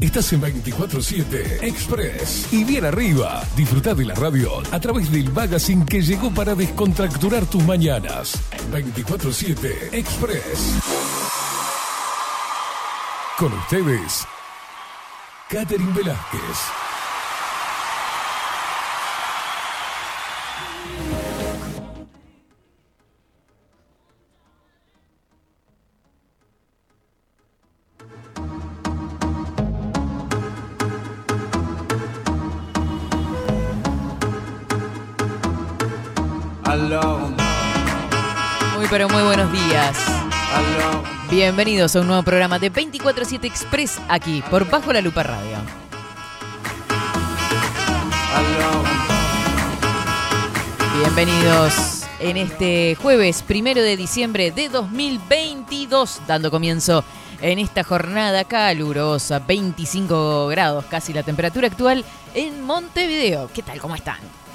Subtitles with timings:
[0.00, 2.52] Estás en 24-7 Express.
[2.52, 7.46] Y bien arriba, disfruta de la radio a través del magazine que llegó para descontracturar
[7.46, 8.38] tus mañanas.
[8.72, 10.80] 24-7 Express.
[13.38, 14.26] Con ustedes,
[15.48, 16.85] Catherine Velázquez.
[38.96, 39.94] Pero muy buenos días.
[41.30, 45.58] Bienvenidos a un nuevo programa de 24-7 Express aquí por Bajo la Lupa Radio.
[50.98, 57.04] Bienvenidos en este jueves primero de diciembre de 2022, dando comienzo
[57.42, 63.50] en esta jornada calurosa, 25 grados casi la temperatura actual en Montevideo.
[63.52, 63.78] ¿Qué tal?
[63.78, 64.45] ¿Cómo están?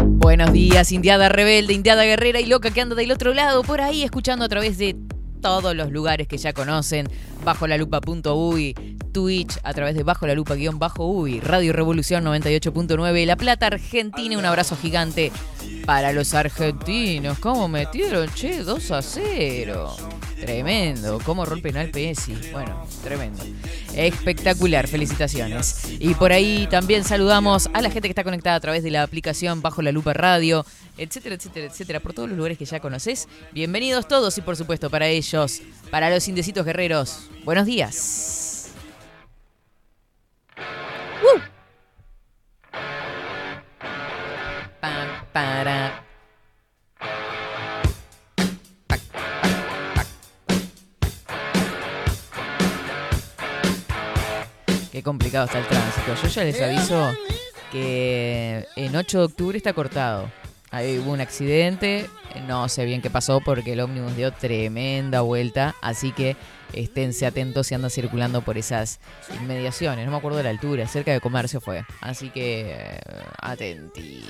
[0.00, 4.02] Buenos días, Indiada Rebelde, Indiada Guerrera y Loca que anda del otro lado, por ahí
[4.04, 4.96] escuchando a través de
[5.40, 7.08] todos los lugares que ya conocen,
[7.44, 8.74] bajo la lupa.uy,
[9.12, 13.66] Twitch, a través de bajo la lupa guion bajo uy, Radio Revolución 98.9, La Plata,
[13.66, 15.32] Argentina, un abrazo gigante
[15.84, 17.38] para los argentinos.
[17.40, 18.32] ¿Cómo metieron?
[18.34, 19.96] Che, 2 a 0.
[20.40, 21.20] Tremendo.
[21.24, 22.34] ¿Cómo rompen al Pesi?
[22.52, 23.42] Bueno, tremendo.
[23.94, 24.88] Espectacular.
[24.88, 25.84] Felicitaciones.
[25.98, 29.02] Y por ahí también saludamos a la gente que está conectada a través de la
[29.02, 30.64] aplicación Bajo la Lupa Radio,
[30.96, 33.28] etcétera, etcétera, etcétera, por todos los lugares que ya conoces.
[33.52, 37.28] Bienvenidos todos y por supuesto para ellos, para los indecitos guerreros.
[37.44, 38.39] Buenos días.
[55.46, 56.14] Complicado el tránsito.
[56.22, 57.12] Yo ya les aviso
[57.72, 60.30] que en 8 de octubre está cortado.
[60.70, 62.08] Ahí hubo un accidente,
[62.46, 66.36] no sé bien qué pasó porque el ómnibus dio tremenda vuelta, así que
[66.72, 69.00] esténse atentos si andan circulando por esas
[69.40, 70.04] inmediaciones.
[70.04, 71.84] No me acuerdo de la altura, cerca de comercio fue.
[72.00, 73.00] Así que eh,
[73.40, 74.24] atenti.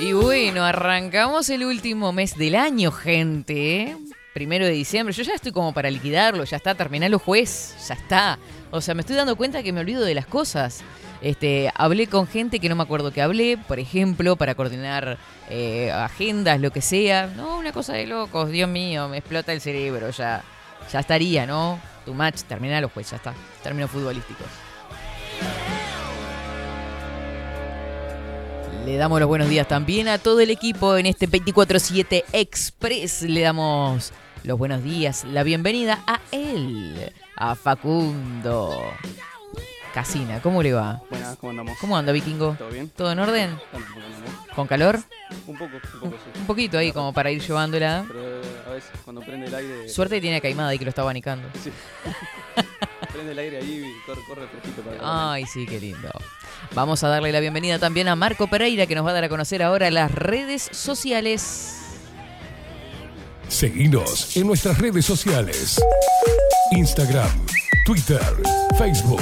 [0.00, 3.96] Y bueno, arrancamos el último mes del año, gente.
[4.32, 5.14] Primero de diciembre.
[5.14, 8.38] Yo ya estoy como para liquidarlo, ya está, terminalo juez, ya está.
[8.70, 10.82] O sea, me estoy dando cuenta que me olvido de las cosas.
[11.20, 15.18] Este, hablé con gente que no me acuerdo que hablé, por ejemplo, para coordinar
[15.50, 17.26] eh, agendas, lo que sea.
[17.28, 20.42] No, una cosa de locos, Dios mío, me explota el cerebro, ya,
[20.90, 21.78] ya estaría, ¿no?
[22.04, 23.34] Tu match, terminalo juez, ya está.
[23.62, 24.71] Términos futbolísticos.
[28.84, 33.22] Le damos los buenos días también a todo el equipo en este 24-7 Express.
[33.22, 34.12] Le damos
[34.42, 38.72] los buenos días, la bienvenida a él, a Facundo.
[39.94, 41.00] Casina, ¿cómo le va?
[41.10, 41.78] Buenas, ¿cómo andamos?
[41.78, 42.56] ¿Cómo anda, vikingo?
[42.58, 42.88] ¿Todo bien?
[42.88, 43.58] ¿Todo en orden?
[44.56, 44.98] ¿Con calor?
[45.46, 46.40] Un poco, un poco, sí.
[46.40, 48.04] Un poquito ahí como para ir llevándola.
[48.08, 49.88] Pero eh, a veces cuando prende el aire...
[49.88, 51.48] Suerte que tiene caimada ahí que lo está abanicando.
[51.62, 51.70] Sí.
[53.12, 55.32] prende el aire ahí y corre, corre fresquito para.
[55.32, 56.10] Ay, sí, qué lindo.
[56.74, 59.28] Vamos a darle la bienvenida también a Marco Pereira, que nos va a dar a
[59.28, 61.78] conocer ahora las redes sociales.
[63.48, 65.78] Seguinos en nuestras redes sociales.
[66.70, 67.30] Instagram,
[67.84, 68.22] Twitter,
[68.78, 69.20] Facebook,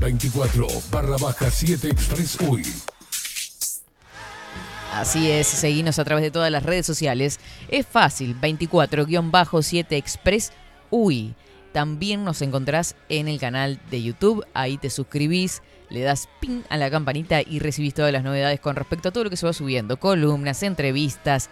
[0.00, 2.62] 24 barra baja 7 Express Uy.
[4.92, 7.40] Así es, seguinos a través de todas las redes sociales.
[7.68, 10.52] Es fácil, 24-7 Express
[10.90, 11.34] UI.
[11.72, 16.76] También nos encontrás en el canal de YouTube, ahí te suscribís, le das pin a
[16.76, 19.52] la campanita y recibís todas las novedades con respecto a todo lo que se va
[19.52, 21.50] subiendo, columnas, entrevistas,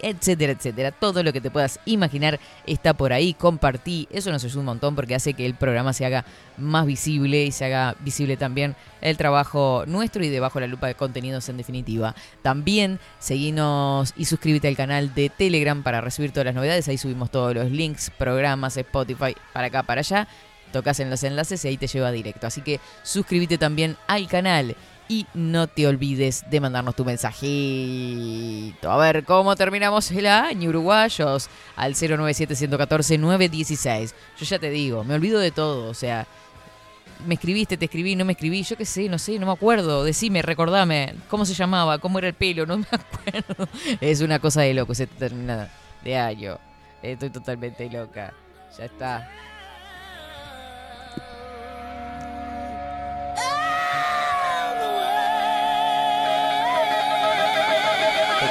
[0.00, 0.92] etcétera, etcétera.
[0.92, 3.34] Todo lo que te puedas imaginar está por ahí.
[3.34, 4.08] Compartí.
[4.10, 6.24] Eso nos ayuda un montón porque hace que el programa se haga
[6.56, 10.94] más visible y se haga visible también el trabajo nuestro y debajo la lupa de
[10.94, 12.14] contenidos en definitiva.
[12.42, 16.88] También seguinos y suscríbete al canal de Telegram para recibir todas las novedades.
[16.88, 20.28] Ahí subimos todos los links, programas, Spotify, para acá, para allá.
[20.72, 22.46] Tocas en los enlaces y ahí te lleva directo.
[22.46, 24.76] Así que suscríbete también al canal.
[25.10, 28.90] y no te olvides de mandarnos tu mensajito.
[28.90, 34.12] A ver cómo terminamos el año, uruguayos, al 097-114-916.
[34.38, 36.26] Yo ya te digo, me olvido de todo, o sea,
[37.26, 40.04] me escribiste, te escribí, no me escribí, yo qué sé, no sé, no me acuerdo.
[40.04, 41.98] Decime, recordame, ¿cómo se llamaba?
[41.98, 42.66] ¿Cómo era el pelo?
[42.66, 43.68] No me acuerdo.
[44.00, 45.68] Es una cosa de loco, se termina
[46.04, 46.58] de año.
[47.02, 48.32] Estoy totalmente loca.
[48.76, 49.30] Ya está.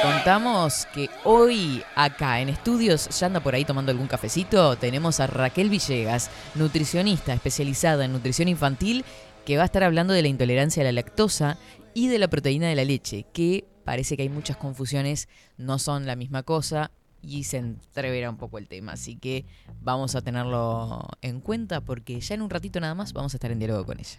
[0.02, 5.26] Contamos que hoy acá en estudios, ya anda por ahí tomando algún cafecito, tenemos a
[5.26, 9.04] Raquel Villegas, nutricionista especializada en nutrición infantil,
[9.44, 11.58] que va a estar hablando de la intolerancia a la lactosa
[11.94, 16.06] y de la proteína de la leche, que parece que hay muchas confusiones, no son
[16.06, 18.92] la misma cosa y se entreverá un poco el tema.
[18.92, 19.46] Así que
[19.80, 23.50] vamos a tenerlo en cuenta porque ya en un ratito nada más vamos a estar
[23.50, 24.18] en diálogo con ella.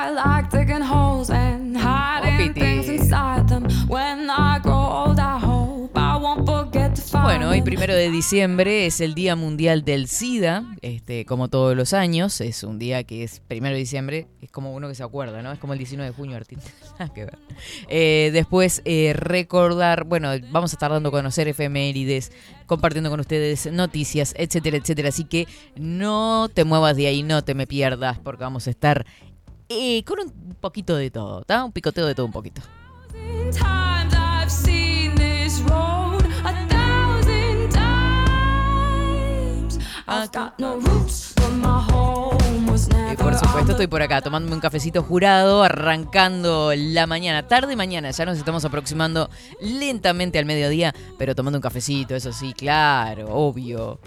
[0.00, 2.60] I like digging holes and hiding Opiti.
[2.60, 3.64] things inside them.
[3.88, 8.08] When I grow old, I hope I won't forget to find Bueno, hoy primero de
[8.08, 13.02] diciembre es el Día Mundial del SIDA, este, como todos los años, es un día
[13.02, 15.50] que es primero de diciembre, es como uno que se acuerda, ¿no?
[15.50, 16.38] Es como el 19 de junio,
[17.16, 17.38] ver.
[17.88, 22.30] Eh, después, eh, recordar, bueno, vamos a estar dando a conocer efemérides,
[22.66, 25.08] compartiendo con ustedes noticias, etcétera, etcétera.
[25.08, 29.04] Así que no te muevas de ahí, no te me pierdas, porque vamos a estar
[29.68, 31.44] eh, con un poquito de todo.
[31.64, 32.62] Un picoteo de todo un poquito.
[43.12, 48.10] Y por supuesto estoy por acá tomándome un cafecito jurado, arrancando la mañana, tarde mañana,
[48.10, 49.28] ya nos estamos aproximando
[49.60, 54.00] lentamente al mediodía, pero tomando un cafecito, eso sí, claro, obvio.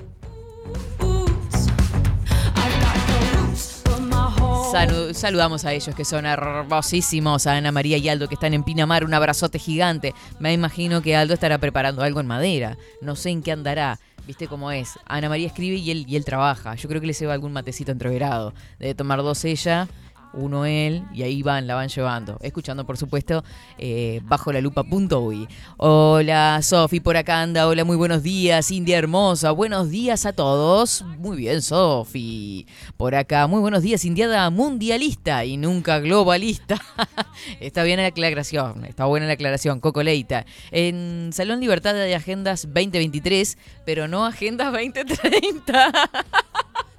[4.72, 8.64] Salu- saludamos a ellos que son hermosísimos, a Ana María y Aldo que están en
[8.64, 10.14] Pinamar, un abrazote gigante.
[10.40, 14.00] Me imagino que Aldo estará preparando algo en madera, no sé en qué andará.
[14.26, 14.92] ¿Viste cómo es?
[15.08, 16.76] Ana María escribe y él, y él trabaja.
[16.76, 18.54] Yo creo que le lleva algún matecito entreverado.
[18.80, 19.90] Debe tomar dos ella,
[20.34, 22.38] uno él, y ahí van, la van llevando.
[22.42, 23.44] Escuchando, por supuesto,
[23.78, 25.48] eh, bajo la lupa.uy.
[25.78, 27.68] Hola, Sofi, por acá anda.
[27.68, 29.52] Hola, muy buenos días, India hermosa.
[29.52, 31.04] Buenos días a todos.
[31.18, 32.66] Muy bien, Sofi.
[32.98, 36.80] Por acá, muy buenos días, Indiada mundialista y nunca globalista.
[37.60, 40.46] está bien la aclaración, está buena la aclaración, Coco Leita.
[40.72, 45.92] En Salón Libertad de Agendas 2023, pero no Agendas 2030.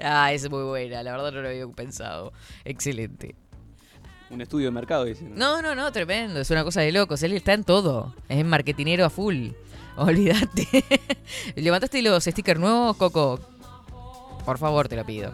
[0.00, 2.32] ah, es muy buena, la verdad no lo había pensado.
[2.64, 3.34] Excelente.
[4.30, 5.34] Un estudio de mercado, dicen.
[5.34, 7.22] No, no, no, tremendo, es una cosa de locos.
[7.22, 9.50] Él está en todo, es marketinero a full.
[9.96, 10.84] Olvídate.
[11.56, 13.40] ¿Levantaste los stickers nuevos, Coco?
[14.44, 15.32] Por favor, te lo pido.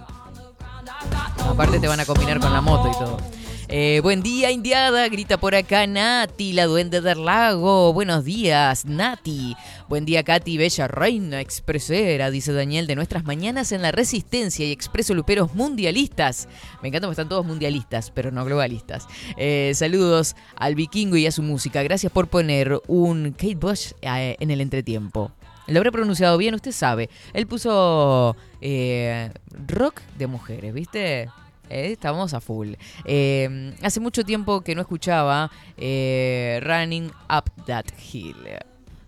[1.39, 3.44] Aparte te van a combinar con la moto y todo.
[3.69, 7.93] Eh, buen día, Indiada, grita por acá Nati, la duende del lago.
[7.95, 9.57] Buenos días, Nati.
[9.89, 14.73] Buen día, Katy, bella reina expresera, dice Daniel, de nuestras mañanas en la Resistencia y
[14.73, 16.49] Expreso Luperos mundialistas.
[16.83, 19.07] Me encanta están todos mundialistas, pero no globalistas.
[19.37, 21.83] Eh, saludos al vikingo y a su música.
[21.83, 25.33] Gracias por poner un Kate Bush eh, en el entretiempo.
[25.67, 27.09] Lo habré pronunciado bien, usted sabe.
[27.33, 29.31] Él puso eh,
[29.67, 31.31] rock de mujeres, ¿viste?
[31.71, 32.75] Eh, estamos a full.
[33.05, 38.37] Eh, hace mucho tiempo que no escuchaba eh, Running Up That Hill.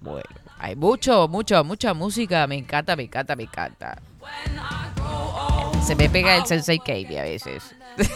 [0.00, 0.24] Bueno,
[0.58, 2.46] hay mucho, mucho, mucha música.
[2.46, 4.00] Me encanta, me encanta, me encanta.
[5.84, 7.62] Se me pega el Sensei Katie a veces.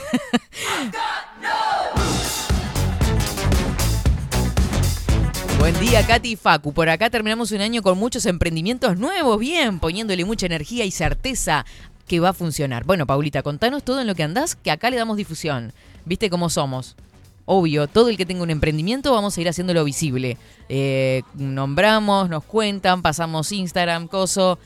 [5.61, 6.73] Buen día, Katy y Facu.
[6.73, 11.67] Por acá terminamos un año con muchos emprendimientos nuevos, bien, poniéndole mucha energía y certeza
[12.11, 12.83] que va a funcionar.
[12.83, 15.73] Bueno, Paulita, contanos todo en lo que andás, que acá le damos difusión.
[16.05, 16.97] ¿Viste cómo somos?
[17.45, 20.37] Obvio, todo el que tenga un emprendimiento vamos a ir haciéndolo visible.
[20.69, 24.59] Eh, nombramos, nos cuentan, pasamos Instagram, coso.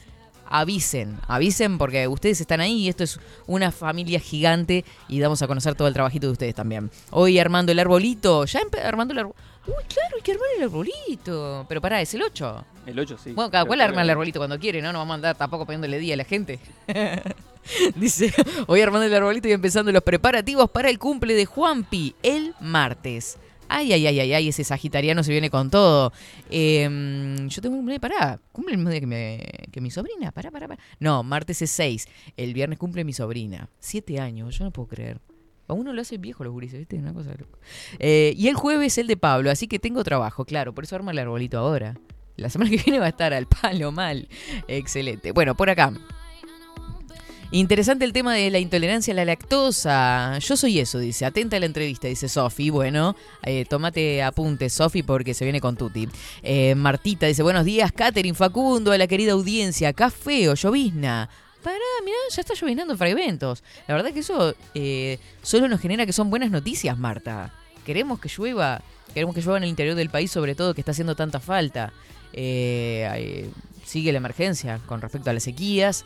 [0.46, 5.46] Avisen, avisen porque ustedes están ahí y esto es una familia gigante y damos a
[5.46, 6.90] conocer todo el trabajito de ustedes también.
[7.10, 9.53] Hoy armando el arbolito, ya armando el arbolito.
[9.66, 11.64] Uy, claro, hay que armar el arbolito.
[11.68, 12.64] Pero pará, es el 8.
[12.86, 13.32] El 8, sí.
[13.32, 14.92] Bueno, cada cual arma el arbolito cuando quiere, ¿no?
[14.92, 16.58] No vamos a andar tampoco poniéndole día a la gente.
[17.96, 18.32] Dice,
[18.66, 23.38] hoy armando el arbolito y empezando los preparativos para el cumple de Juanpi el martes.
[23.68, 26.12] Ay, ay, ay, ay, ay, ese sagitariano se viene con todo.
[26.50, 30.30] Em, yo tengo un cumple, pará, cumple el mismo día que, me- que mi sobrina,
[30.32, 30.82] pará, pará, pará.
[31.00, 32.06] No, martes es 6,
[32.36, 33.68] el viernes cumple mi sobrina.
[33.80, 35.18] Siete años, yo no puedo creer.
[35.66, 36.96] A uno lo hace viejo los gurises, ¿viste?
[36.96, 37.58] Una cosa de loco.
[37.98, 41.12] Eh, y el jueves el de Pablo, así que tengo trabajo, claro, por eso arma
[41.12, 41.94] el arbolito ahora.
[42.36, 44.28] La semana que viene va a estar al palo mal.
[44.68, 45.32] Excelente.
[45.32, 45.92] Bueno, por acá.
[47.54, 50.38] Interesante el tema de la intolerancia a la lactosa.
[50.40, 51.24] Yo soy eso, dice.
[51.24, 52.68] Atenta a la entrevista, dice Sofi.
[52.70, 56.08] Bueno, eh, tomate apunte, Sofi, porque se viene con Tuti.
[56.42, 59.90] Eh, Martita dice, buenos días, Catherine, Facundo, a la querida audiencia.
[59.90, 61.30] Acá feo, llovizna.
[61.64, 63.64] Pará, mirá, ya está llovinando en Fragventos.
[63.88, 67.54] La verdad que eso eh, solo nos genera que son buenas noticias, Marta.
[67.86, 68.82] Queremos que llueva,
[69.14, 71.94] queremos que llueva en el interior del país, sobre todo que está haciendo tanta falta.
[72.34, 73.50] Eh,
[73.82, 76.04] sigue la emergencia con respecto a las sequías.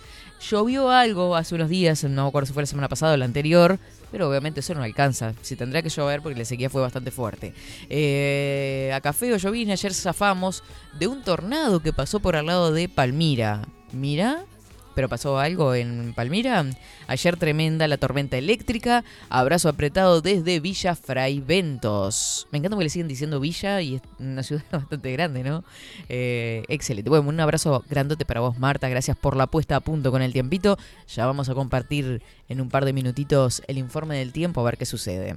[0.49, 3.25] Llovió algo hace unos días, no me acuerdo si fue la semana pasada o la
[3.25, 3.81] anterior,
[4.13, 5.35] pero obviamente eso no alcanza.
[5.43, 7.53] Si tendrá que llover porque la sequía fue bastante fuerte.
[7.89, 10.63] Eh, a Café o Llovina ayer zafamos
[11.01, 13.67] de un tornado que pasó por al lado de Palmira.
[13.93, 14.45] Mira,
[14.99, 16.67] pero pasó algo en Palmira.
[17.07, 19.05] Ayer tremenda la tormenta eléctrica.
[19.29, 22.49] Abrazo apretado desde Villa Fray Ventos.
[22.51, 25.63] Me encanta que le siguen diciendo Villa y es una ciudad bastante grande, ¿no?
[26.09, 27.11] Eh, excelente.
[27.11, 28.89] Bueno, un abrazo grandote para vos, Marta.
[28.89, 30.77] Gracias por la puesta a punto con el tiempito.
[31.07, 34.79] Ya vamos a compartir en un par de minutitos el informe del tiempo a ver
[34.79, 35.37] qué sucede.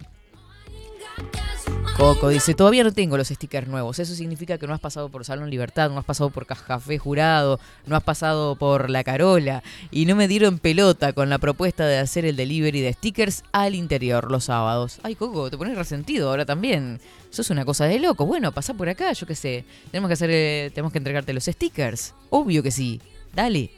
[1.97, 3.99] Coco dice, todavía no tengo los stickers nuevos.
[3.99, 7.59] Eso significa que no has pasado por Salón Libertad, no has pasado por Café Jurado,
[7.85, 9.61] no has pasado por La Carola
[9.91, 13.75] y no me dieron pelota con la propuesta de hacer el delivery de stickers al
[13.75, 14.99] interior los sábados.
[15.03, 16.99] Ay, Coco, te pones resentido ahora también.
[17.31, 18.25] Eso es una cosa de loco.
[18.25, 19.65] Bueno, pasá por acá, yo qué sé.
[19.91, 22.15] Tenemos que hacer, eh, tenemos que entregarte los stickers.
[22.31, 22.99] Obvio que sí.
[23.33, 23.69] Dale.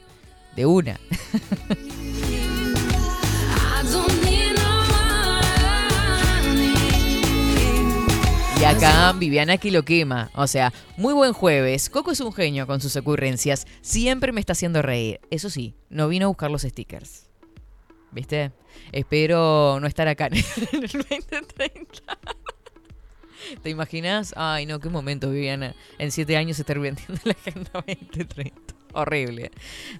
[0.56, 0.98] De una.
[8.64, 10.30] Y acá Viviana que lo quema.
[10.34, 11.90] O sea, muy buen jueves.
[11.90, 13.66] Coco es un genio con sus ocurrencias.
[13.82, 15.20] Siempre me está haciendo reír.
[15.30, 17.26] Eso sí, no vino a buscar los stickers.
[18.10, 18.52] ¿Viste?
[18.90, 20.42] Espero no estar acá en el
[20.80, 22.18] 2030.
[23.62, 24.32] ¿Te imaginas?
[24.34, 25.74] Ay, no, qué momento, Viviana.
[25.98, 28.74] En siete años estar vendiendo la Agenda 2030.
[28.94, 29.50] Horrible.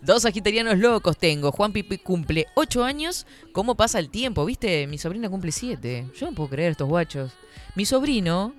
[0.03, 1.51] Dos sagitarianos locos tengo.
[1.51, 3.27] Juan Pipi cumple ocho años.
[3.53, 4.45] ¿Cómo pasa el tiempo?
[4.45, 4.87] ¿Viste?
[4.87, 6.07] Mi sobrina cumple siete.
[6.17, 7.33] Yo no puedo creer estos guachos.
[7.75, 8.55] Mi sobrino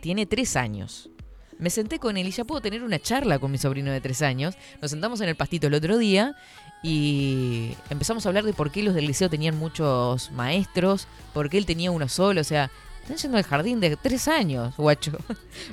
[0.00, 1.10] tiene tres años.
[1.58, 4.22] Me senté con él y ya puedo tener una charla con mi sobrino de tres
[4.22, 4.54] años.
[4.80, 6.34] Nos sentamos en el pastito el otro día
[6.82, 11.58] y empezamos a hablar de por qué los del liceo tenían muchos maestros, por qué
[11.58, 12.40] él tenía uno solo.
[12.40, 12.70] O sea,
[13.02, 15.12] están yendo al jardín de tres años, guacho.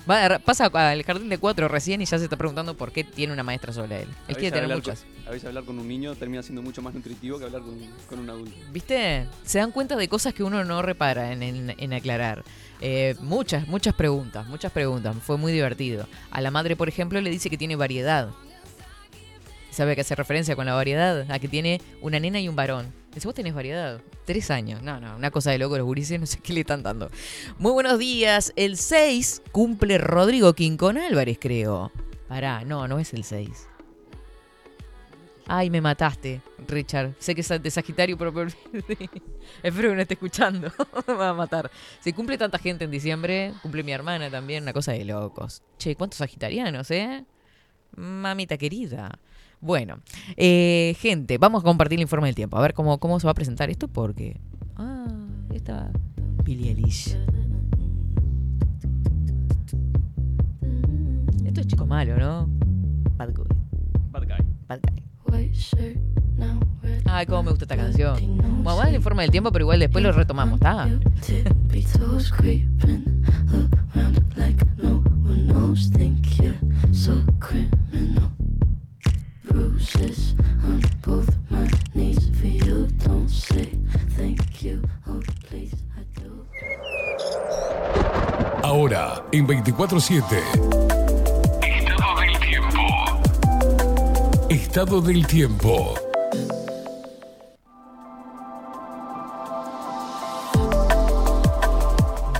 [0.10, 3.34] Va- pasa al jardín de cuatro recién y ya se está preguntando por qué tiene
[3.34, 4.08] una maestra sola él.
[4.28, 5.02] Él quiere tener muchas.
[5.02, 7.78] Con, a veces hablar con un niño termina siendo mucho más nutritivo que hablar con,
[8.10, 8.56] con un adulto.
[8.72, 9.28] ¿Viste?
[9.46, 12.44] Se dan cuenta de cosas que uno no repara en, en- en aclarar.
[12.82, 15.16] Eh, muchas, muchas preguntas, muchas preguntas.
[15.22, 16.08] Fue muy divertido.
[16.32, 18.30] A la madre, por ejemplo, le dice que tiene variedad.
[19.72, 21.30] ¿Sabe a qué hace referencia con la variedad?
[21.30, 22.92] A que tiene una nena y un varón.
[23.18, 24.00] Dice, vos tenés variedad.
[24.26, 24.84] Tres años.
[24.84, 27.10] No, no, una cosa de loco los gurises, no sé qué le están dando.
[27.58, 28.54] Muy buenos días.
[28.56, 31.92] El 6 cumple Rodrigo Quincón Álvarez, creo.
[32.28, 33.68] Pará, no, no es el 6.
[35.48, 37.14] Ay, me mataste, Richard.
[37.18, 38.52] Sé que es de Sagitario, pero pero-
[39.64, 40.72] espero que no esté escuchando.
[41.08, 41.72] me va a matar.
[42.02, 45.64] Si cumple tanta gente en diciembre, cumple mi hermana también, una cosa de locos.
[45.80, 47.26] Che, ¿cuántos sagitarianos, eh?
[47.96, 49.18] Mamita querida.
[49.60, 50.00] Bueno,
[50.36, 52.58] eh, gente, vamos a compartir el informe del tiempo.
[52.58, 54.40] A ver cómo, cómo se va a presentar esto, porque.
[54.76, 55.08] Ah,
[55.54, 55.92] está
[56.44, 57.18] Billie Eilish.
[61.46, 62.48] Esto es chico malo, ¿no?
[63.18, 63.48] Bad guy.
[64.12, 64.46] Bad guy.
[64.68, 65.02] Bad guy.
[67.06, 68.38] Ay, cómo me gusta esta canción.
[68.38, 70.88] Bueno, vamos al informe del tiempo, pero igual después lo retomamos, ¿está?
[88.64, 90.24] Ahora, en 24-7.
[91.64, 92.80] Estado del tiempo.
[94.50, 95.94] Estado del tiempo.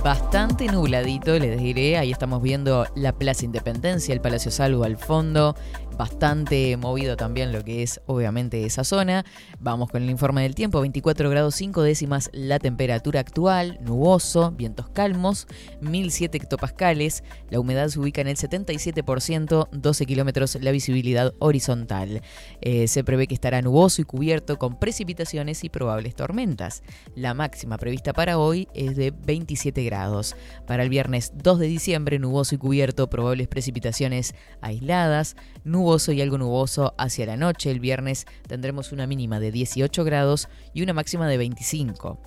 [0.04, 1.98] Bastante nubladito, les diré.
[1.98, 5.54] Ahí estamos viendo la Plaza Independencia, el Palacio Salvo al fondo.
[5.98, 9.24] Bastante movido también lo que es, obviamente, esa zona.
[9.58, 10.80] Vamos con el informe del tiempo.
[10.80, 13.80] 24 grados 5 décimas la temperatura actual.
[13.82, 15.48] Nuboso, vientos calmos,
[15.80, 17.24] 1007 hectopascales.
[17.50, 22.22] La humedad se ubica en el 77%, 12 kilómetros la visibilidad horizontal.
[22.60, 26.84] Eh, se prevé que estará nuboso y cubierto con precipitaciones y probables tormentas.
[27.16, 30.36] La máxima prevista para hoy es de 27 grados.
[30.64, 36.36] Para el viernes 2 de diciembre, nuboso y cubierto, probables precipitaciones aisladas, nuboso y algo
[36.36, 37.70] nuboso hacia la noche.
[37.70, 42.20] El viernes tendremos una mínima de 18 grados y una máxima de 25.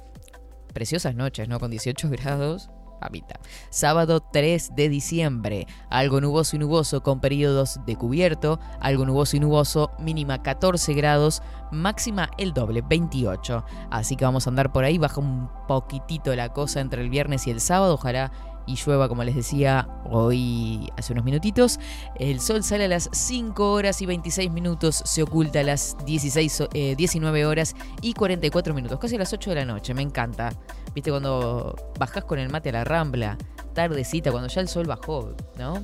[0.74, 1.60] Preciosas noches, ¿no?
[1.60, 2.72] Con 18 grados.
[3.00, 3.39] Papita.
[3.72, 9.39] Sábado 3 de diciembre, algo nuboso y nuboso con periodos de cubierto, algo nuboso y
[9.39, 11.41] nuboso, mínima 14 grados,
[11.72, 13.65] máxima el doble, 28.
[13.89, 17.48] Así que vamos a andar por ahí, baja un poquitito la cosa entre el viernes
[17.48, 18.32] y el sábado, ojalá
[18.65, 21.80] y llueva, como les decía hoy hace unos minutitos.
[22.15, 26.63] El sol sale a las 5 horas y 26 minutos, se oculta a las 16,
[26.74, 30.53] eh, 19 horas y 44 minutos, casi a las 8 de la noche, me encanta.
[30.94, 33.38] ¿Viste cuando bajás con el mate a la rambla?
[33.74, 35.82] Tardecita, cuando ya el sol bajó, ¿no?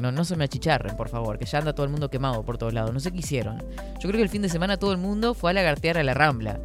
[0.00, 2.58] No, no se me achicharren, por favor, que ya anda todo el mundo quemado por
[2.58, 2.92] todos lados.
[2.92, 3.58] No sé qué hicieron.
[3.98, 6.14] Yo creo que el fin de semana todo el mundo fue a lagartear a la
[6.14, 6.60] rambla.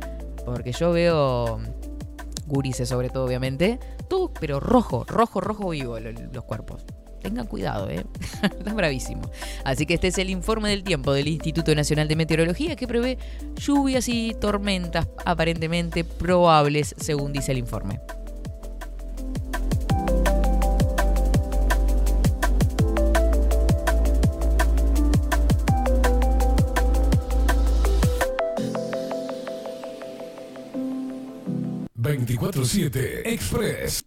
[0.46, 1.60] Porque yo veo
[2.46, 3.80] gurises sobre todo, obviamente.
[4.40, 6.84] Pero rojo, rojo, rojo vivo lo- los cuerpos.
[7.22, 8.06] Tengan cuidado, ¿eh?
[8.44, 9.24] Están bravísimo.
[9.64, 13.18] Así que este es el informe del tiempo del Instituto Nacional de Meteorología que prevé
[13.56, 18.00] lluvias y tormentas aparentemente probables, según dice el informe.
[32.66, 34.06] ...24-7 Express.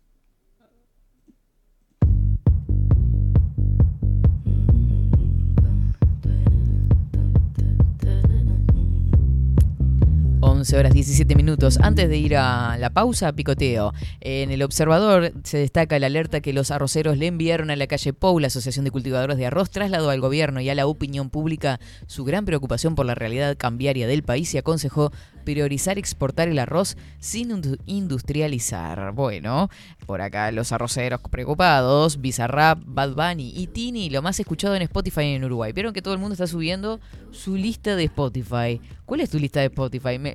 [10.58, 11.78] 11 horas 17 minutos.
[11.80, 13.92] Antes de ir a la pausa, picoteo.
[14.20, 18.12] En el observador se destaca la alerta que los arroceros le enviaron a la calle
[18.12, 21.78] Pou, la Asociación de Cultivadores de Arroz, trasladó al gobierno y a la opinión pública
[22.08, 25.12] su gran preocupación por la realidad cambiaria del país y aconsejó
[25.52, 29.12] priorizar exportar el arroz sin indu- industrializar.
[29.12, 29.70] Bueno,
[30.04, 35.22] por acá los arroceros preocupados, Bizarrap, Bad Bunny y Tini, lo más escuchado en Spotify
[35.22, 35.72] en Uruguay.
[35.72, 37.00] Vieron que todo el mundo está subiendo
[37.30, 38.78] su lista de Spotify.
[39.06, 40.18] ¿Cuál es tu lista de Spotify?
[40.18, 40.34] Me-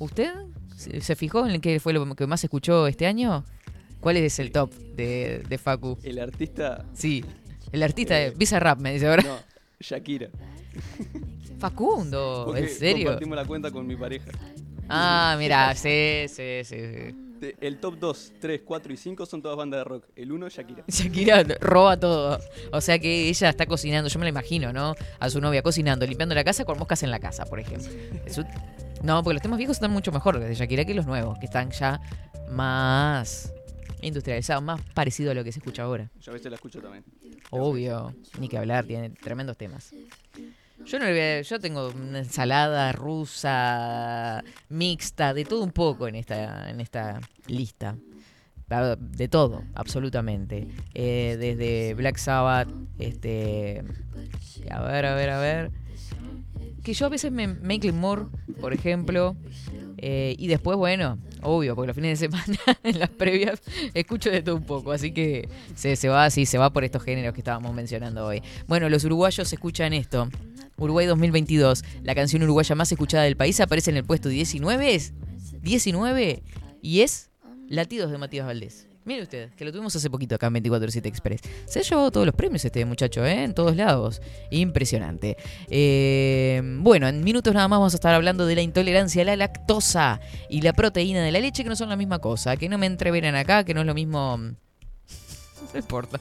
[0.00, 0.32] ¿Usted
[1.00, 3.44] se fijó en qué fue lo que más escuchó este año?
[4.00, 5.96] ¿Cuál es el top de, de Facu?
[6.02, 6.84] El artista.
[6.92, 7.24] Sí,
[7.70, 9.22] el artista de Bizarrap me dice ahora.
[9.22, 9.36] No,
[9.82, 10.28] Shakira.
[11.58, 13.04] Facundo, Porque ¿en serio?
[13.06, 14.30] Compartimos la cuenta con mi pareja.
[14.88, 17.14] Ah, mira, sí, sí, sí, sí.
[17.40, 20.04] De- el top 2, 3, 4 y 5 son todas bandas de rock.
[20.16, 20.84] El 1, Shakira.
[20.88, 22.38] Shakira roba todo.
[22.72, 24.94] O sea que ella está cocinando, yo me la imagino, ¿no?
[25.18, 27.90] A su novia cocinando, limpiando la casa con moscas en la casa, por ejemplo.
[29.02, 31.70] No, porque los temas viejos están mucho mejor de Shakira que los nuevos, que están
[31.70, 32.00] ya
[32.48, 33.52] más
[34.02, 36.10] industrializados, más parecido a lo que se escucha ahora.
[36.20, 37.04] Yo a veces la escucho también.
[37.50, 39.92] Obvio, ni que hablar, tiene tremendos temas.
[40.84, 46.08] Yo no le voy a- yo tengo una ensalada rusa, mixta, de todo un poco
[46.08, 47.96] en esta, en esta lista.
[48.98, 50.66] De todo, absolutamente.
[50.94, 53.84] Eh, desde Black Sabbath, este.
[54.70, 55.70] A ver, a ver, a ver.
[56.82, 58.26] Que yo a veces me Macklemore,
[58.60, 59.36] por ejemplo.
[59.98, 63.60] eh, y después, bueno, obvio, porque los fines de semana, en las previas,
[63.94, 64.90] escucho de todo un poco.
[64.92, 68.42] Así que se, se va así, se va por estos géneros que estábamos mencionando hoy.
[68.66, 70.28] Bueno, los uruguayos escuchan esto.
[70.76, 74.94] Uruguay 2022, la canción uruguaya más escuchada del país, aparece en el puesto 19.
[74.94, 75.12] ¿Es?
[75.62, 76.42] 19
[76.82, 77.30] y es
[77.68, 78.88] Latidos de Matías Valdés.
[79.04, 81.40] Mire usted, que lo tuvimos hace poquito acá en 24-7 Express.
[81.66, 83.42] Se ha llevado todos los premios este muchacho, ¿eh?
[83.42, 84.22] En todos lados.
[84.50, 85.36] Impresionante.
[85.68, 89.36] Eh, bueno, en minutos nada más vamos a estar hablando de la intolerancia a la
[89.36, 92.56] lactosa y la proteína de la leche, que no son la misma cosa.
[92.56, 94.38] Que no me entreveren acá, que no es lo mismo...
[95.72, 96.20] No importa.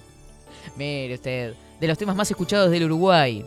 [0.77, 3.45] Mire usted, de los temas más escuchados del Uruguay.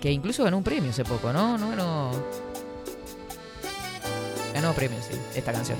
[0.00, 1.56] Que incluso ganó un premio hace poco, ¿no?
[1.56, 2.10] No ganó...
[4.52, 5.78] Ganó premio, sí, esta canción.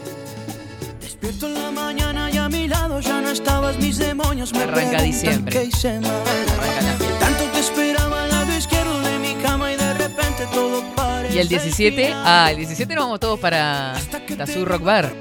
[1.00, 4.52] Despierto en la mañana y a mi lado ya no estabas mis demonios.
[4.54, 5.52] Me Arranca diciembre.
[5.52, 6.10] qué hice mal.
[6.10, 7.18] Arranca.
[7.20, 11.38] Tanto te esperaba al lado izquierdo de mi cama y de repente todo parece Y
[11.40, 12.22] el 17, final.
[12.24, 13.94] ah, el 17 nos vamos todos para
[14.38, 15.12] Tazú Rock Bar.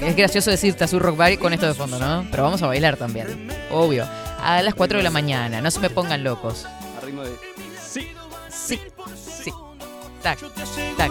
[0.00, 2.26] Es gracioso decir Tazú Rock Bar con esto de fondo, ¿no?
[2.30, 4.06] Pero vamos a bailar también, obvio.
[4.40, 6.64] A las 4 de la mañana, no se me pongan locos.
[6.96, 7.32] A ritmo de.
[7.84, 8.06] Sí.
[8.48, 8.78] Sí,
[9.42, 9.52] sí.
[10.22, 10.38] Tac,
[10.96, 11.10] tac.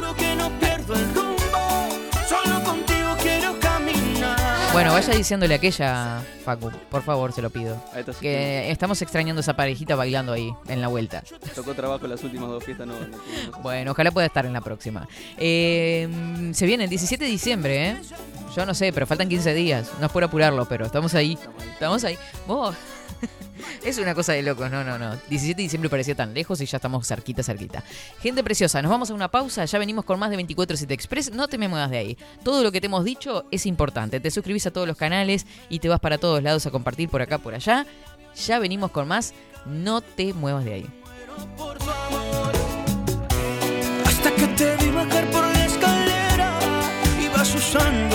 [4.74, 7.78] Bueno, vaya diciéndole a aquella, Facu, por favor, se lo pido.
[7.94, 11.22] A esta sí Que estamos extrañando esa parejita bailando ahí, en la vuelta.
[11.22, 13.18] que tocó trabajo las últimas dos fiestas, no, no.
[13.62, 15.08] Bueno, ojalá pueda estar en la próxima.
[15.38, 18.02] Eh, se viene el 17 de diciembre, ¿eh?
[18.56, 19.92] Yo no sé, pero faltan 15 días.
[20.00, 21.38] No es por apurarlo, pero estamos ahí.
[21.74, 22.18] Estamos ahí.
[22.48, 22.76] Vos.
[23.84, 25.18] Es una cosa de locos, no, no, no.
[25.30, 27.84] 17 de diciembre parecía tan lejos y ya estamos cerquita, cerquita.
[28.22, 31.48] Gente preciosa, nos vamos a una pausa, ya venimos con más de 24-7 Express, no
[31.48, 32.18] te me muevas de ahí.
[32.44, 35.80] Todo lo que te hemos dicho es importante, te suscribís a todos los canales y
[35.80, 37.86] te vas para todos lados a compartir por acá, por allá.
[38.48, 39.34] Ya venimos con más,
[39.66, 40.86] no te muevas de ahí.
[44.06, 46.60] Hasta que te vi bajar por la escalera,
[47.22, 48.13] ibas usando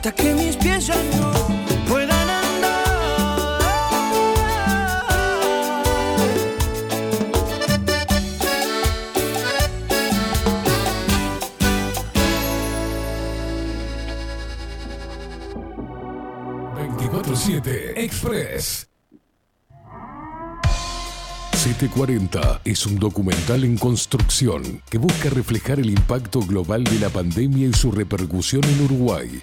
[0.00, 0.94] hasta que mis pies ya
[1.86, 2.40] puedan andar.
[17.26, 17.50] Express.
[17.52, 18.86] 24-7 Express.
[21.52, 27.68] 740 es un documental en construcción que busca reflejar el impacto global de la pandemia
[27.68, 29.42] y su repercusión en Uruguay.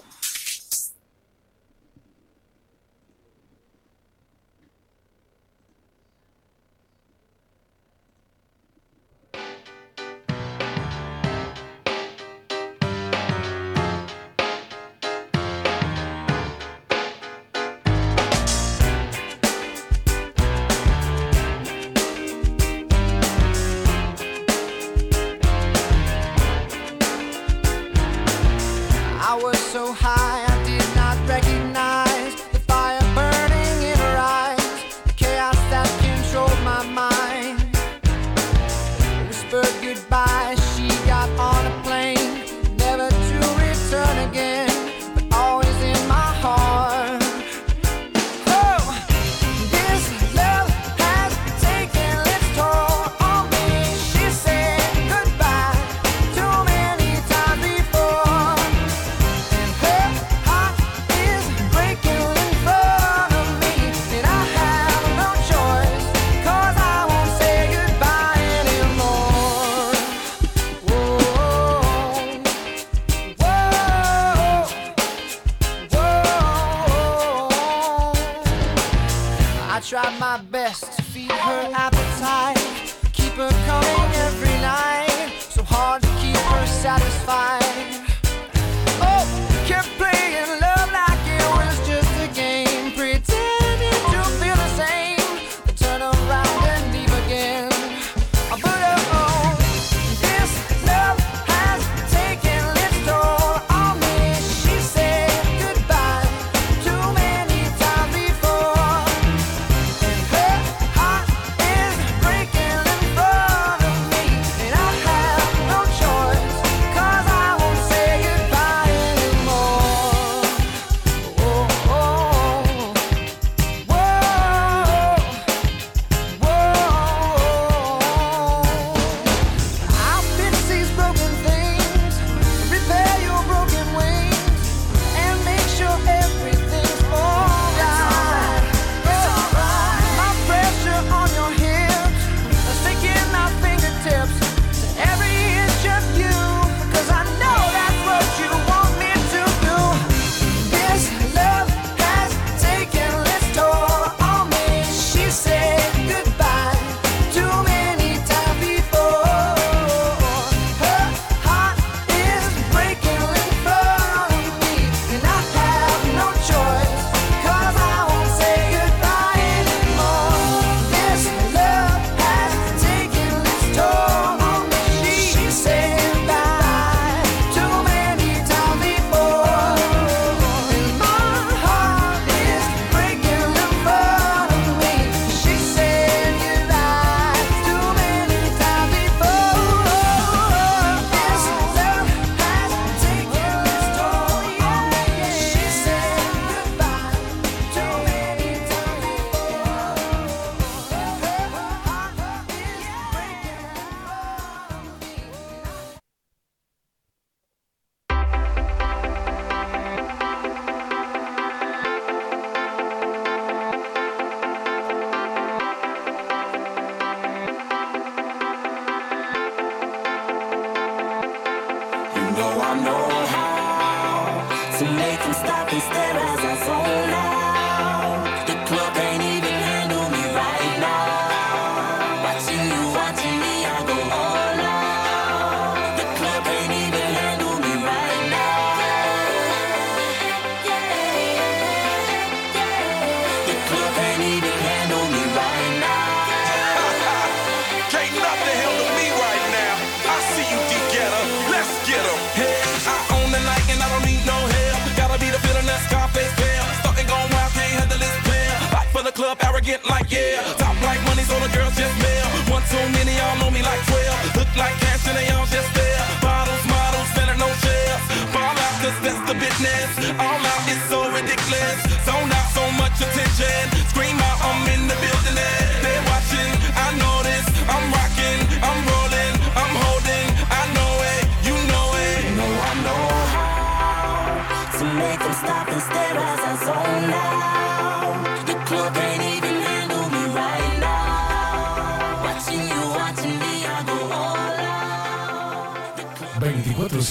[260.11, 260.43] yeah.
[260.59, 262.27] Top like money, so the girls just mail.
[262.51, 264.37] One too many, y'all know me like 12.
[264.37, 266.03] Look like cash and they all just there.
[266.21, 268.03] Bottles, models, better no shells.
[268.35, 269.89] Fall out, cause that's the business.
[270.19, 271.79] All out is so ridiculous.
[272.05, 273.63] Zone out so much attention.
[273.89, 275.39] Scream out, I'm in the building.
[275.39, 275.80] It.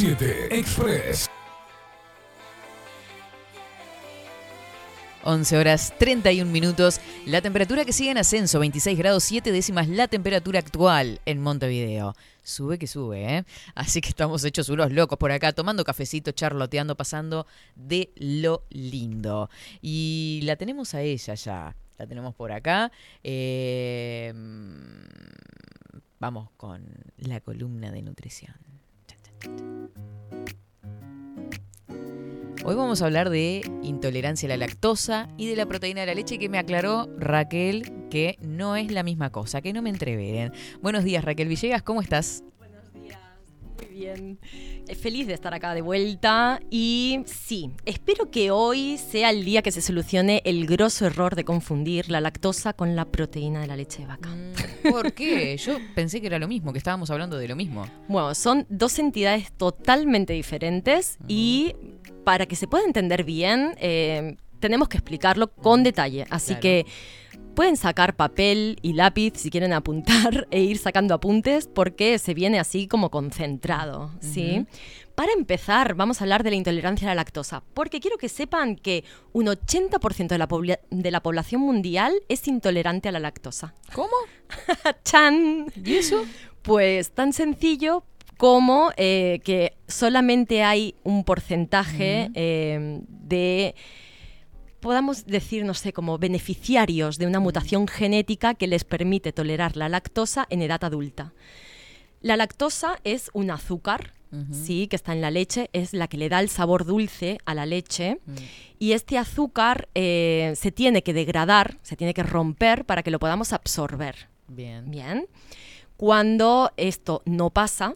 [0.00, 1.28] 7 Express.
[5.24, 7.02] 11 horas 31 minutos.
[7.26, 12.14] La temperatura que sigue en ascenso, 26 grados 7 décimas la temperatura actual en Montevideo.
[12.42, 13.44] Sube que sube, ¿eh?
[13.74, 19.50] Así que estamos hechos unos locos por acá, tomando cafecito, charloteando, pasando de lo lindo.
[19.82, 21.76] Y la tenemos a ella ya.
[21.98, 22.90] La tenemos por acá.
[23.22, 24.34] Em,
[26.18, 28.69] vamos con la columna de nutrición.
[32.62, 36.14] Hoy vamos a hablar de intolerancia a la lactosa y de la proteína de la
[36.14, 40.52] leche que me aclaró Raquel que no es la misma cosa, que no me entreveren.
[40.82, 42.44] Buenos días Raquel Villegas, ¿cómo estás?
[44.00, 44.38] Bien.
[44.88, 49.60] Eh, Feliz de estar acá de vuelta y sí, espero que hoy sea el día
[49.60, 53.76] que se solucione el grosso error de confundir la lactosa con la proteína de la
[53.76, 54.30] leche de vaca.
[54.90, 55.54] ¿Por qué?
[55.58, 57.86] Yo pensé que era lo mismo, que estábamos hablando de lo mismo.
[58.08, 61.74] Bueno, son dos entidades totalmente diferentes y
[62.24, 66.26] para que se pueda entender bien, eh, tenemos que explicarlo con detalle.
[66.30, 66.60] Así Claro.
[66.62, 66.86] que
[67.54, 72.58] pueden sacar papel y lápiz si quieren apuntar e ir sacando apuntes porque se viene
[72.58, 74.66] así como concentrado, ¿sí?
[75.14, 78.74] Para empezar, vamos a hablar de la intolerancia a la lactosa, porque quiero que sepan
[78.76, 83.74] que un 80% de la, pobla- de la población mundial es intolerante a la lactosa.
[83.92, 84.14] ¿Cómo?
[85.04, 85.66] ¡Chan!
[85.84, 86.24] ¿Y eso?
[86.62, 88.04] Pues tan sencillo
[88.38, 93.74] como eh, que solamente hay un porcentaje eh, de,
[94.80, 99.88] podamos decir, no sé, como beneficiarios de una mutación genética que les permite tolerar la
[99.88, 101.32] lactosa en edad adulta.
[102.20, 104.14] La lactosa es un azúcar,
[104.52, 107.54] sí, que está en la leche, es la que le da el sabor dulce a
[107.54, 108.18] la leche.
[108.78, 113.18] Y este azúcar eh, se tiene que degradar, se tiene que romper para que lo
[113.18, 114.28] podamos absorber.
[114.48, 114.90] Bien.
[114.90, 115.26] Bien.
[115.96, 117.94] Cuando esto no pasa,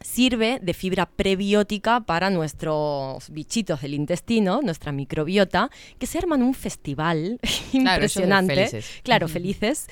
[0.00, 6.54] sirve de fibra prebiótica para nuestros bichitos del intestino, nuestra microbiota, que se arman un
[6.54, 7.38] festival
[7.72, 8.54] impresionante.
[8.54, 9.00] felices.
[9.02, 9.86] Claro, felices.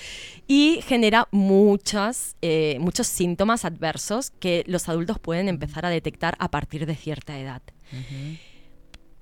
[0.46, 6.50] Y genera muchas, eh, muchos síntomas adversos que los adultos pueden empezar a detectar a
[6.50, 7.62] partir de cierta edad.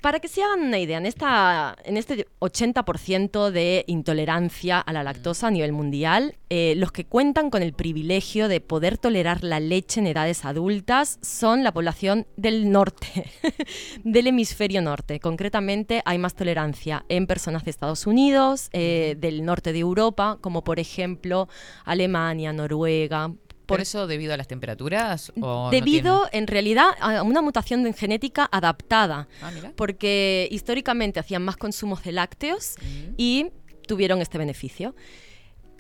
[0.06, 5.02] Para que se hagan una idea, en, esta, en este 80% de intolerancia a la
[5.02, 9.58] lactosa a nivel mundial, eh, los que cuentan con el privilegio de poder tolerar la
[9.58, 13.32] leche en edades adultas son la población del norte,
[14.04, 15.18] del hemisferio norte.
[15.18, 20.62] Concretamente, hay más tolerancia en personas de Estados Unidos, eh, del norte de Europa, como
[20.62, 21.48] por ejemplo
[21.84, 23.32] Alemania, Noruega.
[23.66, 25.33] ¿Por eso debido a las temperaturas?
[25.40, 29.29] O no Debido, en realidad, a una mutación de- genética adaptada.
[29.42, 29.72] Ah, mira.
[29.76, 32.76] Porque históricamente hacían más consumos de lácteos
[33.16, 33.46] y
[33.87, 34.94] tuvieron este beneficio.